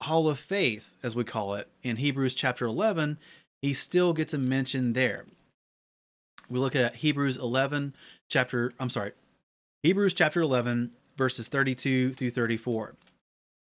Hall 0.02 0.28
of 0.28 0.38
Faith, 0.38 0.96
as 1.02 1.16
we 1.16 1.24
call 1.24 1.54
it, 1.54 1.68
in 1.82 1.96
Hebrews 1.96 2.34
chapter 2.34 2.66
11, 2.66 3.18
he 3.62 3.72
still 3.72 4.12
gets 4.12 4.34
a 4.34 4.38
mention 4.38 4.92
there. 4.92 5.24
We 6.48 6.58
look 6.58 6.76
at 6.76 6.96
Hebrews 6.96 7.36
11, 7.36 7.94
chapter, 8.28 8.72
I'm 8.78 8.90
sorry, 8.90 9.12
Hebrews 9.82 10.14
chapter 10.14 10.40
11, 10.40 10.92
verses 11.16 11.48
32 11.48 12.14
through 12.14 12.30
34. 12.30 12.94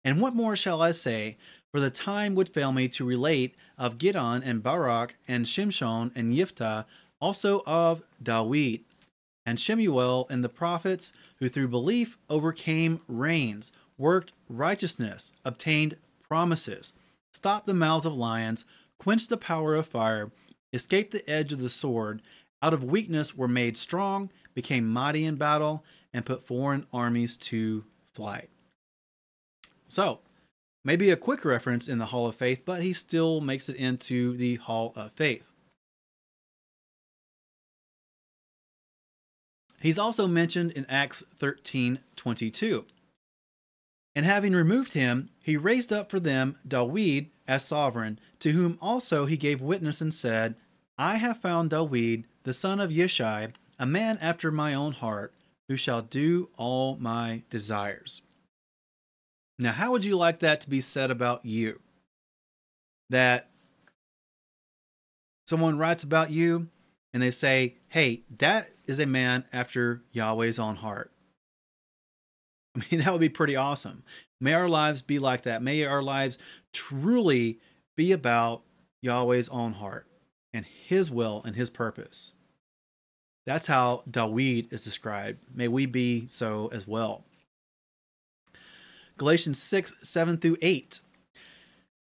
And 0.05 0.21
what 0.21 0.35
more 0.35 0.57
shall 0.57 0.83
I 0.83 0.91
say? 0.91 1.37
For 1.73 1.81
the 1.81 1.91
time 1.91 2.35
would 2.35 2.49
fail 2.49 2.73
me 2.73 2.89
to 2.89 3.05
relate 3.05 3.55
of 3.79 3.99
Gideon 3.99 4.43
and 4.43 4.63
Barak 4.63 5.17
and 5.27 5.47
Shimshon 5.47 6.15
and 6.15 6.35
Yiftah, 6.35 6.85
also 7.21 7.63
of 7.67 8.03
Dawid 8.23 8.83
and 9.47 9.59
Shemuel 9.59 10.27
and 10.29 10.45
the 10.45 10.49
prophets, 10.49 11.13
who 11.39 11.49
through 11.49 11.69
belief 11.69 12.19
overcame 12.29 13.01
reigns, 13.09 13.73
worked 13.97 14.33
righteousness, 14.49 15.33
obtained 15.45 15.97
promises, 16.29 16.93
stopped 17.33 17.67
the 17.67 17.75
mouths 17.75 18.07
of 18.07 18.15
lions, 18.15 18.65
quenched 18.99 19.29
the 19.29 19.37
power 19.37 19.75
of 19.75 19.87
fire, 19.87 20.31
escaped 20.73 21.13
the 21.13 21.29
edge 21.29 21.53
of 21.53 21.61
the 21.61 21.69
sword, 21.69 22.23
out 22.63 22.73
of 22.73 22.85
weakness 22.85 23.37
were 23.37 23.49
made 23.49 23.77
strong, 23.77 24.31
became 24.55 24.89
mighty 24.89 25.25
in 25.25 25.37
battle, 25.37 25.85
and 26.13 26.27
put 26.27 26.47
foreign 26.47 26.87
armies 26.93 27.37
to 27.37 27.85
flight. 28.15 28.51
So, 29.89 30.21
maybe 30.85 31.11
a 31.11 31.17
quick 31.17 31.45
reference 31.45 31.89
in 31.89 31.99
the 31.99 32.07
Hall 32.07 32.27
of 32.27 32.37
Faith, 32.37 32.63
but 32.65 32.83
he 32.83 32.93
still 32.93 33.41
makes 33.41 33.69
it 33.69 33.77
into 33.77 34.37
the 34.37 34.57
Hall 34.57 34.93
of 34.97 35.13
Faith. 35.13 35.53
He's 39.81 39.99
also 39.99 40.29
mentioned 40.29 40.71
in 40.73 40.87
Acts 40.87 41.25
13 41.39 41.99
22. 42.15 42.85
And 44.15 44.27
having 44.27 44.53
removed 44.53 44.93
him, 44.93 45.31
he 45.43 45.57
raised 45.57 45.93
up 45.93 46.11
for 46.11 46.21
them 46.21 46.57
Dawid 46.67 47.29
as 47.49 47.67
sovereign, 47.67 48.21
to 48.41 48.53
whom 48.53 48.79
also 48.81 49.27
he 49.27 49.37
gave 49.37 49.61
witness 49.61 50.01
and 50.01 50.15
said, 50.15 50.55
I 50.99 51.17
have 51.17 51.39
found 51.39 51.71
Dawid, 51.71 52.25
the 52.45 52.55
son 52.55 52.79
of 52.79 52.91
Yeshai, 52.91 53.53
a 53.83 53.87
man 53.87 54.17
after 54.23 54.53
my 54.53 54.75
own 54.75 54.93
heart, 54.93 55.35
who 55.67 55.77
shall 55.77 56.03
do 56.03 56.49
all 56.57 56.97
my 57.01 57.43
desires. 57.51 58.23
Now, 59.59 59.73
how 59.73 59.91
would 59.91 60.05
you 60.05 60.17
like 60.17 60.39
that 60.39 60.61
to 60.61 60.71
be 60.71 60.81
said 60.81 61.11
about 61.11 61.45
you? 61.45 61.81
That 63.11 63.51
someone 65.49 65.79
writes 65.79 66.05
about 66.05 66.31
you 66.31 66.69
and 67.13 67.21
they 67.21 67.33
say, 67.33 67.75
hey, 67.89 68.23
that 68.39 68.71
is 68.87 69.01
a 69.01 69.07
man 69.07 69.47
after 69.53 70.05
Yahweh's 70.13 70.61
own 70.61 70.77
heart. 70.77 71.11
I 72.77 72.85
mean, 72.89 73.01
that 73.05 73.11
would 73.11 73.21
be 73.21 73.29
pretty 73.29 73.57
awesome. 73.57 74.05
May 74.41 74.53
our 74.53 74.69
lives 74.69 75.03
be 75.03 75.19
like 75.19 75.43
that. 75.43 75.61
May 75.61 75.85
our 75.87 76.05
lives 76.05 76.39
truly 76.73 77.59
be 77.97 78.13
about 78.13 78.63
Yahweh's 79.01 79.49
own 79.49 79.73
heart 79.73 80.07
and 80.55 80.65
his 80.65 81.11
will 81.11 81.43
and 81.45 81.57
his 81.57 81.69
purpose. 81.69 82.31
That's 83.47 83.67
how 83.67 84.05
Dawid 84.09 84.73
is 84.73 84.85
described. 84.85 85.45
May 85.55 85.69
we 85.69 85.87
be 85.87 86.27
so 86.29 86.71
as 86.73 86.87
well. 86.87 87.25
Galatians 89.17 89.61
6, 89.63 89.95
7 90.03 90.39
through 90.39 90.57
8. 90.63 91.01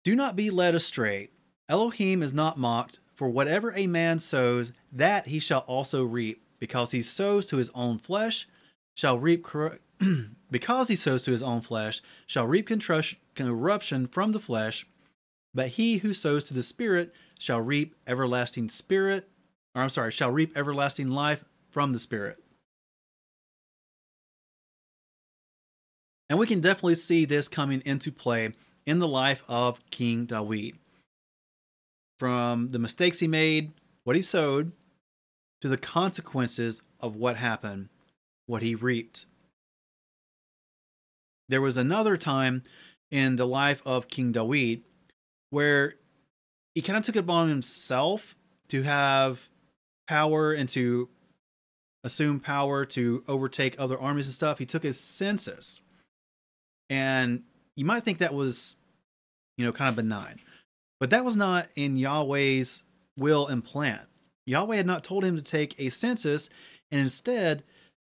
Do 0.05 0.17
not 0.17 0.37
be 0.37 0.51
led 0.51 0.75
astray. 0.75 1.31
Elohim 1.69 2.23
is 2.23 2.33
not 2.33 2.59
mocked, 2.59 3.01
for 3.15 3.29
whatever 3.29 3.75
a 3.75 3.87
man 3.87 4.21
sows, 4.21 4.73
that 4.93 5.27
he 5.27 5.39
shall 5.39 5.61
also 5.61 6.05
reap, 6.05 6.43
because 6.59 6.93
he 6.93 7.03
sows 7.03 7.47
to 7.47 7.57
his 7.57 7.71
own 7.75 7.99
flesh, 7.99 8.49
shall 8.97 9.19
reap 9.19 9.45
cor- 9.45 9.81
because 10.51 10.89
he 10.89 10.97
sows 10.97 11.25
to 11.25 11.31
his 11.31 11.43
own 11.43 11.61
flesh, 11.61 12.01
shall 12.27 12.47
reap 12.47 12.69
corruption 13.35 14.07
from 14.07 14.33
the 14.33 14.41
flesh, 14.41 14.87
but 15.55 15.69
he 15.69 15.99
who 15.99 16.15
sows 16.15 16.45
to 16.45 16.55
the 16.55 16.63
Spirit 16.63 17.13
shall 17.39 17.61
reap 17.61 17.95
everlasting 18.07 18.69
spirit, 18.69 19.29
or 19.75 19.83
I'm 19.83 19.91
sorry, 19.91 20.11
shall 20.11 20.31
reap 20.31 20.57
everlasting 20.57 21.09
life 21.09 21.45
from 21.71 21.93
the 21.93 21.99
Spirit. 21.99 22.39
And 26.31 26.39
we 26.39 26.47
can 26.47 26.61
definitely 26.61 26.97
see 26.97 27.25
this 27.25 27.49
coming 27.49 27.83
into 27.85 28.13
play 28.13 28.53
in 28.87 28.99
the 28.99 29.09
life 29.09 29.43
of 29.49 29.81
King 29.91 30.27
Dawid 30.27 30.75
from 32.19 32.69
the 32.71 32.79
mistakes 32.79 33.21
he 33.21 33.29
made, 33.29 33.73
what 34.05 34.17
he 34.17 34.23
sowed, 34.23 34.73
to 35.61 35.69
the 35.69 35.77
consequences 35.77 36.83
of 37.01 37.17
what 37.17 37.37
happened, 37.37 37.89
what 38.47 38.63
he 38.63 38.75
reaped. 38.75 39.27
There 41.49 41.61
was 41.63 41.77
another 41.77 42.17
time 42.17 42.63
in 43.11 43.37
the 43.37 43.47
life 43.47 43.83
of 43.87 44.09
King 44.09 44.33
Dawid 44.33 44.83
where 45.51 45.95
he 46.75 46.83
kind 46.83 46.99
of 46.99 47.05
took 47.05 47.17
it 47.17 47.21
upon 47.21 47.49
himself 47.49 48.35
to 48.69 48.83
have 48.83 49.49
power 50.09 50.53
and 50.53 50.69
to 50.71 51.09
assume 52.03 52.41
power 52.41 52.85
to 52.87 53.23
overtake 53.29 53.77
other 53.79 53.99
armies 53.99 54.27
and 54.27 54.35
stuff. 54.35 54.59
He 54.59 54.67
took 54.67 54.83
his 54.83 54.99
census. 54.99 55.81
And 56.89 57.43
you 57.77 57.85
might 57.85 58.03
think 58.03 58.19
that 58.19 58.35
was, 58.35 58.77
you 59.57 59.67
know, 59.67 59.73
kind 59.73 59.91
of 59.91 59.97
benign. 59.97 60.41
But 61.01 61.11
that 61.11 61.25
was 61.25 61.37
not 61.37 61.69
in 61.77 61.97
Yahweh's 61.97 62.85
will 63.17 63.47
and 63.47 63.65
plan. 63.65 64.01
Yahweh 64.47 64.77
had 64.77 64.87
not 64.87 65.05
told 65.05 65.25
him 65.25 65.37
to 65.37 65.43
take 65.43 65.75
a 65.79 65.91
census, 65.91 66.49
and 66.91 67.01
instead, 67.01 67.63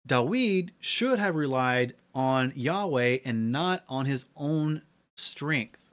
Dawid 0.07 0.71
should 0.79 1.19
have 1.19 1.35
relied 1.35 1.95
on 2.15 2.53
Yahweh 2.55 3.19
and 3.25 3.51
not 3.51 3.85
on 3.89 4.07
his 4.07 4.27
own 4.37 4.83
strength. 5.17 5.91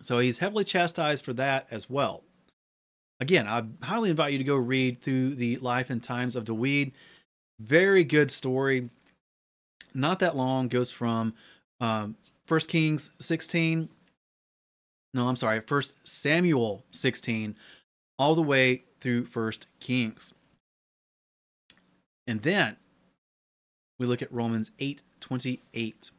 So 0.00 0.18
he's 0.18 0.38
heavily 0.38 0.64
chastised 0.64 1.24
for 1.24 1.32
that 1.34 1.66
as 1.70 1.88
well. 1.88 2.24
Again, 3.20 3.48
I 3.48 3.64
highly 3.84 4.10
invite 4.10 4.32
you 4.32 4.38
to 4.38 4.44
go 4.44 4.56
read 4.56 5.00
through 5.00 5.34
the 5.34 5.56
life 5.56 5.90
and 5.90 6.02
times 6.02 6.36
of 6.36 6.44
Dawid. 6.44 6.92
Very 7.60 8.04
good 8.04 8.30
story. 8.30 8.90
not 9.92 10.20
that 10.20 10.36
long, 10.36 10.68
goes 10.68 10.90
from 10.90 11.34
um, 11.80 12.16
Kings 12.68 13.10
16. 13.18 13.88
No, 15.14 15.28
I'm 15.28 15.36
sorry, 15.36 15.60
First 15.60 15.96
Samuel 16.04 16.84
16, 16.90 17.56
all 18.18 18.34
the 18.34 18.42
way 18.42 18.84
through 19.00 19.24
First 19.24 19.66
Kings. 19.80 20.34
And 22.26 22.42
then 22.42 22.76
we 23.98 24.06
look 24.06 24.22
at 24.22 24.32
Romans 24.32 24.70
8 24.78 25.02
28. 25.20 26.10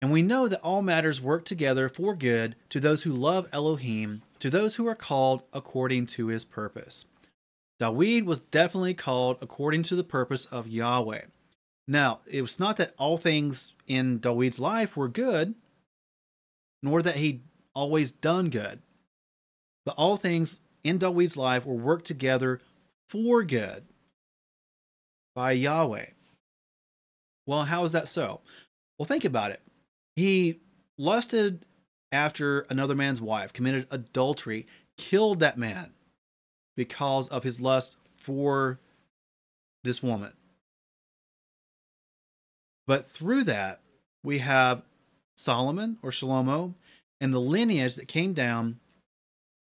And 0.00 0.12
we 0.12 0.22
know 0.22 0.46
that 0.46 0.60
all 0.60 0.80
matters 0.80 1.20
work 1.20 1.44
together 1.44 1.88
for 1.88 2.14
good 2.14 2.54
to 2.70 2.78
those 2.78 3.02
who 3.02 3.10
love 3.10 3.48
Elohim, 3.52 4.22
to 4.40 4.50
those 4.50 4.76
who 4.76 4.86
are 4.86 4.94
called 4.94 5.42
according 5.52 6.06
to 6.06 6.28
his 6.28 6.44
purpose. 6.44 7.06
Dawid 7.80 8.24
was 8.24 8.40
definitely 8.40 8.94
called 8.94 9.38
according 9.40 9.84
to 9.84 9.96
the 9.96 10.04
purpose 10.04 10.46
of 10.46 10.66
Yahweh. 10.66 11.26
Now, 11.86 12.20
it 12.26 12.42
was 12.42 12.58
not 12.58 12.76
that 12.76 12.94
all 12.98 13.16
things 13.16 13.74
in 13.86 14.20
Dawid's 14.20 14.58
life 14.58 14.96
were 14.96 15.08
good, 15.08 15.54
nor 16.82 17.02
that 17.02 17.16
he 17.16 17.42
always 17.74 18.12
done 18.12 18.50
good, 18.50 18.80
but 19.84 19.94
all 19.96 20.16
things 20.16 20.60
in 20.84 20.98
Dawid's 20.98 21.36
life 21.36 21.64
were 21.64 21.74
worked 21.74 22.04
together 22.04 22.60
for 23.08 23.42
good 23.42 23.84
by 25.34 25.52
Yahweh. 25.52 26.06
Well, 27.46 27.64
how 27.64 27.84
is 27.84 27.92
that 27.92 28.08
so? 28.08 28.40
Well, 28.98 29.06
think 29.06 29.24
about 29.24 29.52
it. 29.52 29.62
He 30.16 30.60
lusted 30.98 31.64
after 32.10 32.60
another 32.70 32.94
man's 32.94 33.20
wife, 33.20 33.52
committed 33.52 33.86
adultery, 33.90 34.66
killed 34.96 35.40
that 35.40 35.58
man 35.58 35.92
because 36.76 37.28
of 37.28 37.44
his 37.44 37.60
lust 37.60 37.96
for 38.14 38.78
this 39.84 40.02
woman. 40.02 40.32
But 42.86 43.08
through 43.08 43.44
that, 43.44 43.80
we 44.22 44.38
have 44.38 44.82
Solomon 45.36 45.98
or 46.02 46.10
Shalomo 46.10 46.74
and 47.20 47.34
the 47.34 47.40
lineage 47.40 47.96
that 47.96 48.08
came 48.08 48.32
down 48.32 48.80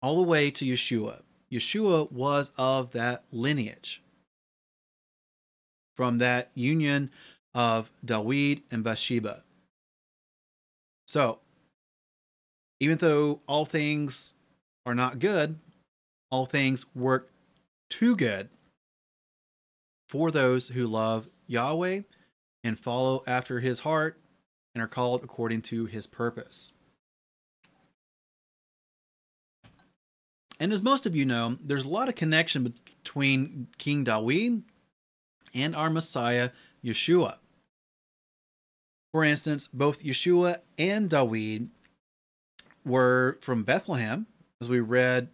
all 0.03 0.17
the 0.17 0.29
way 0.29 0.51
to 0.51 0.65
Yeshua. 0.65 1.23
Yeshua 1.51 2.13
was 2.13 2.51
of 2.59 2.93
that 2.93 3.25
lineage. 3.33 4.03
From 5.97 6.19
that 6.19 6.51
union 6.55 7.11
of 7.55 7.91
Dawid 8.05 8.63
and 8.71 8.85
Bathsheba. 8.85 9.43
So, 11.07 11.41
even 12.81 12.99
though 12.99 13.41
all 13.47 13.65
things 13.65 14.35
are 14.87 14.95
not 14.95 15.19
good, 15.19 15.59
all 16.31 16.47
things 16.47 16.87
work 16.95 17.31
to 17.91 18.17
good 18.17 18.49
for 20.09 20.31
those 20.31 20.69
who 20.69 20.87
love 20.87 21.29
Yahweh 21.47 22.03
and 22.65 22.79
follow 22.79 23.23
after 23.27 23.61
his 23.61 23.81
heart 23.81 24.19
and 24.75 24.83
are 24.83 24.89
called 24.89 25.25
according 25.25 25.63
to 25.63 25.87
his 25.87 26.07
purpose. 26.07 26.73
And 30.61 30.73
as 30.73 30.83
most 30.83 31.07
of 31.07 31.15
you 31.15 31.25
know, 31.25 31.57
there's 31.63 31.85
a 31.85 31.91
lot 31.91 32.09
of 32.09 32.15
connection 32.15 32.75
between 33.05 33.69
King 33.79 34.05
Dawid 34.05 34.63
and 35.55 35.77
our 35.77 35.89
Messiah, 35.89 36.51
Yeshua. 36.85 37.37
For 39.13 39.25
instance, 39.25 39.69
both 39.69 40.03
Yeshua 40.03 40.61
and 40.77 41.09
Dawid 41.09 41.69
were 42.85 43.39
from 43.41 43.65
Bethlehem, 43.65 44.27
as 44.61 44.69
we 44.69 44.81
read 44.81 45.29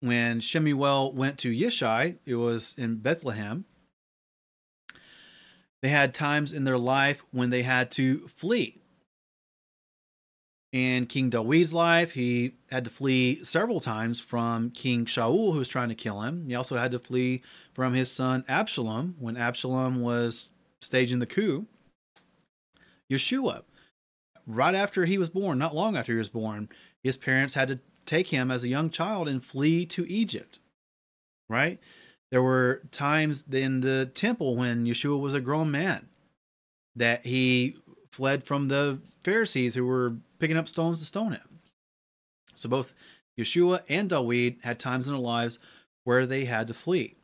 when 0.00 0.40
Shemuel 0.40 1.12
went 1.12 1.38
to 1.38 1.50
Yishai, 1.50 2.18
it 2.24 2.36
was 2.36 2.74
in 2.78 2.96
Bethlehem. 2.96 3.64
They 5.82 5.88
had 5.88 6.14
times 6.14 6.52
in 6.52 6.64
their 6.64 6.78
life 6.78 7.22
when 7.30 7.50
they 7.50 7.62
had 7.62 7.90
to 7.92 8.28
flee. 8.28 8.80
In 10.72 11.06
King 11.06 11.30
Dawid's 11.30 11.72
life, 11.72 12.12
he 12.12 12.54
had 12.70 12.84
to 12.84 12.90
flee 12.90 13.42
several 13.42 13.80
times 13.80 14.20
from 14.20 14.70
King 14.70 15.06
Shaul, 15.06 15.52
who 15.52 15.58
was 15.58 15.68
trying 15.68 15.88
to 15.88 15.94
kill 15.94 16.20
him. 16.20 16.46
He 16.46 16.54
also 16.54 16.76
had 16.76 16.90
to 16.90 16.98
flee 16.98 17.42
from 17.72 17.94
his 17.94 18.12
son 18.12 18.44
Absalom 18.48 19.16
when 19.18 19.36
Absalom 19.36 20.00
was 20.02 20.50
staging 20.82 21.20
the 21.20 21.26
coup. 21.26 21.66
Yeshua, 23.10 23.62
right 24.46 24.74
after 24.74 25.06
he 25.06 25.16
was 25.16 25.30
born, 25.30 25.58
not 25.58 25.74
long 25.74 25.96
after 25.96 26.12
he 26.12 26.18
was 26.18 26.28
born, 26.28 26.68
his 27.02 27.16
parents 27.16 27.54
had 27.54 27.68
to 27.68 27.80
take 28.06 28.28
him 28.28 28.50
as 28.50 28.64
a 28.64 28.68
young 28.68 28.90
child 28.90 29.28
and 29.28 29.44
flee 29.44 29.86
to 29.86 30.10
Egypt. 30.10 30.58
Right? 31.48 31.78
There 32.30 32.42
were 32.42 32.82
times 32.92 33.44
in 33.50 33.80
the 33.80 34.06
temple 34.06 34.56
when 34.56 34.84
Yeshua 34.84 35.18
was 35.18 35.34
a 35.34 35.40
grown 35.40 35.70
man 35.70 36.08
that 36.96 37.24
he 37.24 37.76
fled 38.12 38.44
from 38.44 38.68
the 38.68 38.98
Pharisees 39.22 39.74
who 39.74 39.86
were 39.86 40.16
picking 40.38 40.56
up 40.56 40.68
stones 40.68 40.98
to 40.98 41.04
stone 41.06 41.32
him. 41.32 41.60
So 42.54 42.68
both 42.68 42.94
Yeshua 43.38 43.82
and 43.88 44.10
Dawid 44.10 44.62
had 44.62 44.78
times 44.78 45.06
in 45.06 45.14
their 45.14 45.22
lives 45.22 45.58
where 46.04 46.26
they 46.26 46.44
had 46.44 46.66
to 46.66 46.74
flee. 46.74 47.14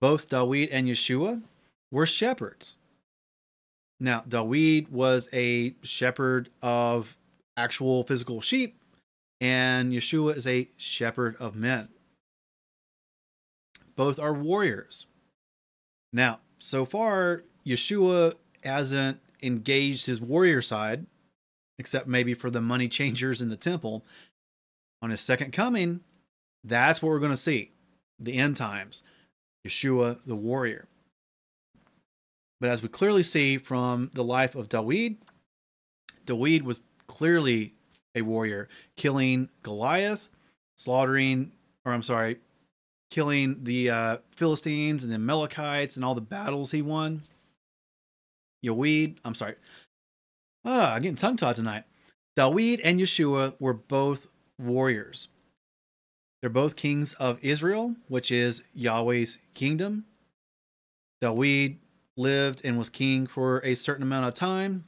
Both 0.00 0.28
Dawid 0.28 0.68
and 0.70 0.86
Yeshua 0.86 1.42
were 1.90 2.06
shepherds. 2.06 2.76
Now, 3.98 4.24
Dawid 4.26 4.90
was 4.90 5.28
a 5.32 5.74
shepherd 5.82 6.48
of 6.62 7.16
actual 7.60 8.04
physical 8.04 8.40
sheep, 8.40 8.80
and 9.40 9.92
Yeshua 9.92 10.36
is 10.36 10.46
a 10.46 10.68
shepherd 10.76 11.36
of 11.38 11.54
men. 11.54 11.88
Both 13.96 14.18
are 14.18 14.32
warriors. 14.32 15.06
Now, 16.12 16.40
so 16.58 16.84
far, 16.84 17.44
Yeshua 17.66 18.34
hasn't 18.64 19.20
engaged 19.42 20.06
his 20.06 20.20
warrior 20.20 20.62
side, 20.62 21.06
except 21.78 22.06
maybe 22.06 22.34
for 22.34 22.50
the 22.50 22.60
money 22.60 22.88
changers 22.88 23.40
in 23.40 23.50
the 23.50 23.56
temple. 23.56 24.04
On 25.02 25.10
his 25.10 25.20
second 25.20 25.52
coming, 25.52 26.00
that's 26.64 27.00
what 27.00 27.10
we're 27.10 27.18
going 27.18 27.30
to 27.30 27.36
see 27.36 27.72
the 28.18 28.36
end 28.36 28.56
times. 28.56 29.02
Yeshua, 29.66 30.18
the 30.26 30.36
warrior. 30.36 30.88
But 32.60 32.70
as 32.70 32.82
we 32.82 32.88
clearly 32.88 33.22
see 33.22 33.56
from 33.56 34.10
the 34.14 34.24
life 34.24 34.54
of 34.54 34.68
Dawid, 34.68 35.16
Dawid 36.26 36.62
was 36.62 36.82
clearly 37.10 37.74
a 38.14 38.22
warrior, 38.22 38.68
killing 38.96 39.48
Goliath, 39.64 40.30
slaughtering, 40.78 41.50
or 41.84 41.92
I'm 41.92 42.04
sorry, 42.04 42.38
killing 43.10 43.64
the 43.64 43.90
uh, 43.90 44.16
Philistines 44.30 45.02
and 45.02 45.10
the 45.10 45.16
Amalekites 45.16 45.96
and 45.96 46.04
all 46.04 46.14
the 46.14 46.20
battles 46.20 46.70
he 46.70 46.82
won. 46.82 47.22
Dawid, 48.64 49.16
I'm 49.24 49.34
sorry. 49.34 49.56
Ah, 50.64 50.94
I'm 50.94 51.02
getting 51.02 51.16
tongue 51.16 51.36
tied 51.36 51.56
tonight. 51.56 51.84
Dawid 52.38 52.80
and 52.84 53.00
Yeshua 53.00 53.54
were 53.58 53.74
both 53.74 54.28
warriors. 54.58 55.28
They're 56.40 56.48
both 56.48 56.76
kings 56.76 57.12
of 57.14 57.42
Israel, 57.42 57.96
which 58.06 58.30
is 58.30 58.62
Yahweh's 58.76 59.38
kingdom. 59.52 60.04
Dawid 61.20 61.76
lived 62.16 62.60
and 62.64 62.78
was 62.78 62.88
king 62.88 63.26
for 63.26 63.58
a 63.64 63.74
certain 63.74 64.04
amount 64.04 64.28
of 64.28 64.34
time. 64.34 64.84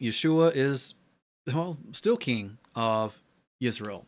Yeshua 0.00 0.52
is 0.54 0.94
well, 1.46 1.78
still 1.92 2.16
king 2.16 2.58
of 2.74 3.20
Israel. 3.60 4.06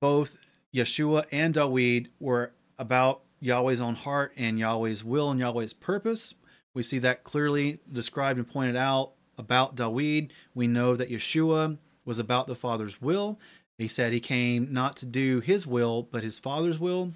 Both 0.00 0.38
Yeshua 0.74 1.26
and 1.30 1.54
Dawid 1.54 2.08
were 2.18 2.52
about 2.78 3.22
Yahweh's 3.40 3.80
own 3.80 3.94
heart 3.94 4.32
and 4.36 4.58
Yahweh's 4.58 5.04
will 5.04 5.30
and 5.30 5.38
Yahweh's 5.38 5.72
purpose. 5.72 6.34
We 6.74 6.82
see 6.82 6.98
that 7.00 7.24
clearly 7.24 7.80
described 7.90 8.38
and 8.38 8.48
pointed 8.48 8.76
out 8.76 9.12
about 9.36 9.76
Dawid. 9.76 10.30
We 10.54 10.66
know 10.66 10.96
that 10.96 11.10
Yeshua 11.10 11.78
was 12.04 12.18
about 12.18 12.46
the 12.46 12.56
Father's 12.56 13.00
will. 13.00 13.38
He 13.78 13.88
said 13.88 14.12
he 14.12 14.20
came 14.20 14.72
not 14.72 14.96
to 14.98 15.06
do 15.06 15.40
his 15.40 15.66
will, 15.66 16.02
but 16.02 16.22
his 16.22 16.38
Father's 16.38 16.78
will. 16.78 17.12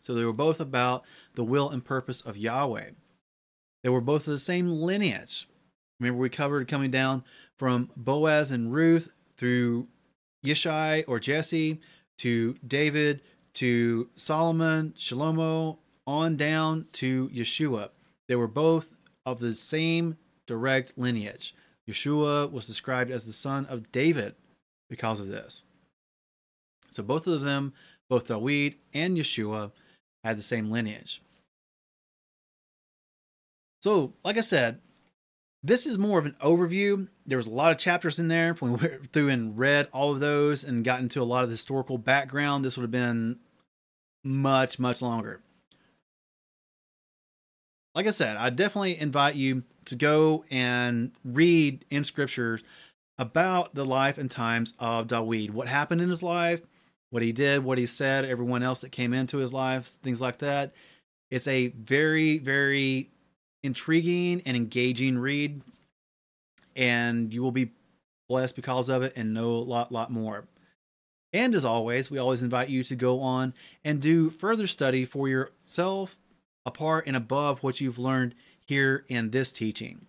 So 0.00 0.14
they 0.14 0.24
were 0.24 0.32
both 0.32 0.60
about 0.60 1.04
the 1.34 1.44
will 1.44 1.68
and 1.70 1.84
purpose 1.84 2.20
of 2.20 2.36
Yahweh. 2.36 2.90
They 3.82 3.88
were 3.88 4.00
both 4.00 4.26
of 4.26 4.32
the 4.32 4.38
same 4.38 4.68
lineage. 4.68 5.48
Remember, 6.00 6.20
we 6.20 6.28
covered 6.28 6.68
coming 6.68 6.90
down 6.90 7.24
from 7.58 7.90
Boaz 7.96 8.50
and 8.50 8.72
Ruth 8.72 9.08
through 9.36 9.88
Yishai 10.44 11.04
or 11.08 11.18
Jesse 11.18 11.80
to 12.18 12.56
David 12.66 13.22
to 13.54 14.08
Solomon, 14.14 14.94
Shalomo, 14.98 15.78
on 16.06 16.36
down 16.36 16.86
to 16.92 17.28
Yeshua. 17.30 17.90
They 18.28 18.36
were 18.36 18.48
both 18.48 18.96
of 19.24 19.40
the 19.40 19.54
same 19.54 20.18
direct 20.46 20.96
lineage. 20.96 21.54
Yeshua 21.88 22.50
was 22.50 22.66
described 22.66 23.10
as 23.10 23.24
the 23.24 23.32
son 23.32 23.66
of 23.66 23.90
David 23.92 24.34
because 24.88 25.20
of 25.20 25.28
this. 25.28 25.64
So 26.90 27.02
both 27.02 27.26
of 27.26 27.42
them, 27.42 27.72
both 28.08 28.28
Dawid 28.28 28.76
and 28.92 29.16
Yeshua, 29.16 29.72
had 30.24 30.38
the 30.38 30.42
same 30.42 30.70
lineage. 30.70 31.22
So, 33.82 34.14
like 34.24 34.36
I 34.36 34.40
said, 34.40 34.80
this 35.66 35.86
is 35.86 35.98
more 35.98 36.18
of 36.18 36.26
an 36.26 36.36
overview. 36.42 37.08
There 37.26 37.38
was 37.38 37.46
a 37.46 37.50
lot 37.50 37.72
of 37.72 37.78
chapters 37.78 38.18
in 38.18 38.28
there. 38.28 38.50
If 38.50 38.62
we 38.62 38.70
went 38.74 39.12
through 39.12 39.28
and 39.30 39.58
read 39.58 39.88
all 39.92 40.12
of 40.12 40.20
those 40.20 40.64
and 40.64 40.84
got 40.84 41.00
into 41.00 41.20
a 41.20 41.24
lot 41.24 41.42
of 41.42 41.48
the 41.48 41.54
historical 41.54 41.98
background, 41.98 42.64
this 42.64 42.76
would 42.76 42.84
have 42.84 42.90
been 42.90 43.38
much, 44.24 44.78
much 44.78 45.02
longer. 45.02 45.40
like 47.94 48.06
I 48.06 48.10
said, 48.10 48.36
I 48.36 48.50
definitely 48.50 48.98
invite 48.98 49.36
you 49.36 49.62
to 49.86 49.96
go 49.96 50.44
and 50.50 51.12
read 51.24 51.84
in 51.90 52.04
scriptures 52.04 52.62
about 53.18 53.74
the 53.74 53.84
life 53.84 54.18
and 54.18 54.30
times 54.30 54.74
of 54.78 55.06
Dawid, 55.06 55.50
what 55.50 55.68
happened 55.68 56.02
in 56.02 56.10
his 56.10 56.22
life, 56.22 56.60
what 57.10 57.22
he 57.22 57.32
did, 57.32 57.64
what 57.64 57.78
he 57.78 57.86
said, 57.86 58.24
everyone 58.24 58.62
else 58.62 58.80
that 58.80 58.92
came 58.92 59.14
into 59.14 59.38
his 59.38 59.52
life, 59.52 59.86
things 60.02 60.20
like 60.20 60.38
that. 60.38 60.74
It's 61.30 61.48
a 61.48 61.68
very, 61.68 62.38
very 62.38 63.10
intriguing 63.66 64.42
and 64.46 64.56
engaging 64.56 65.18
read, 65.18 65.62
and 66.74 67.32
you 67.32 67.42
will 67.42 67.52
be 67.52 67.72
blessed 68.28 68.56
because 68.56 68.88
of 68.88 69.02
it 69.02 69.12
and 69.16 69.34
know 69.34 69.50
a 69.50 69.58
lot, 69.58 69.92
lot 69.92 70.10
more. 70.10 70.46
And 71.32 71.54
as 71.54 71.64
always, 71.64 72.10
we 72.10 72.18
always 72.18 72.42
invite 72.42 72.70
you 72.70 72.82
to 72.84 72.96
go 72.96 73.20
on 73.20 73.52
and 73.84 74.00
do 74.00 74.30
further 74.30 74.66
study 74.66 75.04
for 75.04 75.28
yourself 75.28 76.16
apart 76.64 77.04
and 77.06 77.16
above 77.16 77.62
what 77.62 77.80
you've 77.80 77.98
learned 77.98 78.34
here 78.64 79.04
in 79.08 79.30
this 79.30 79.52
teaching. 79.52 80.06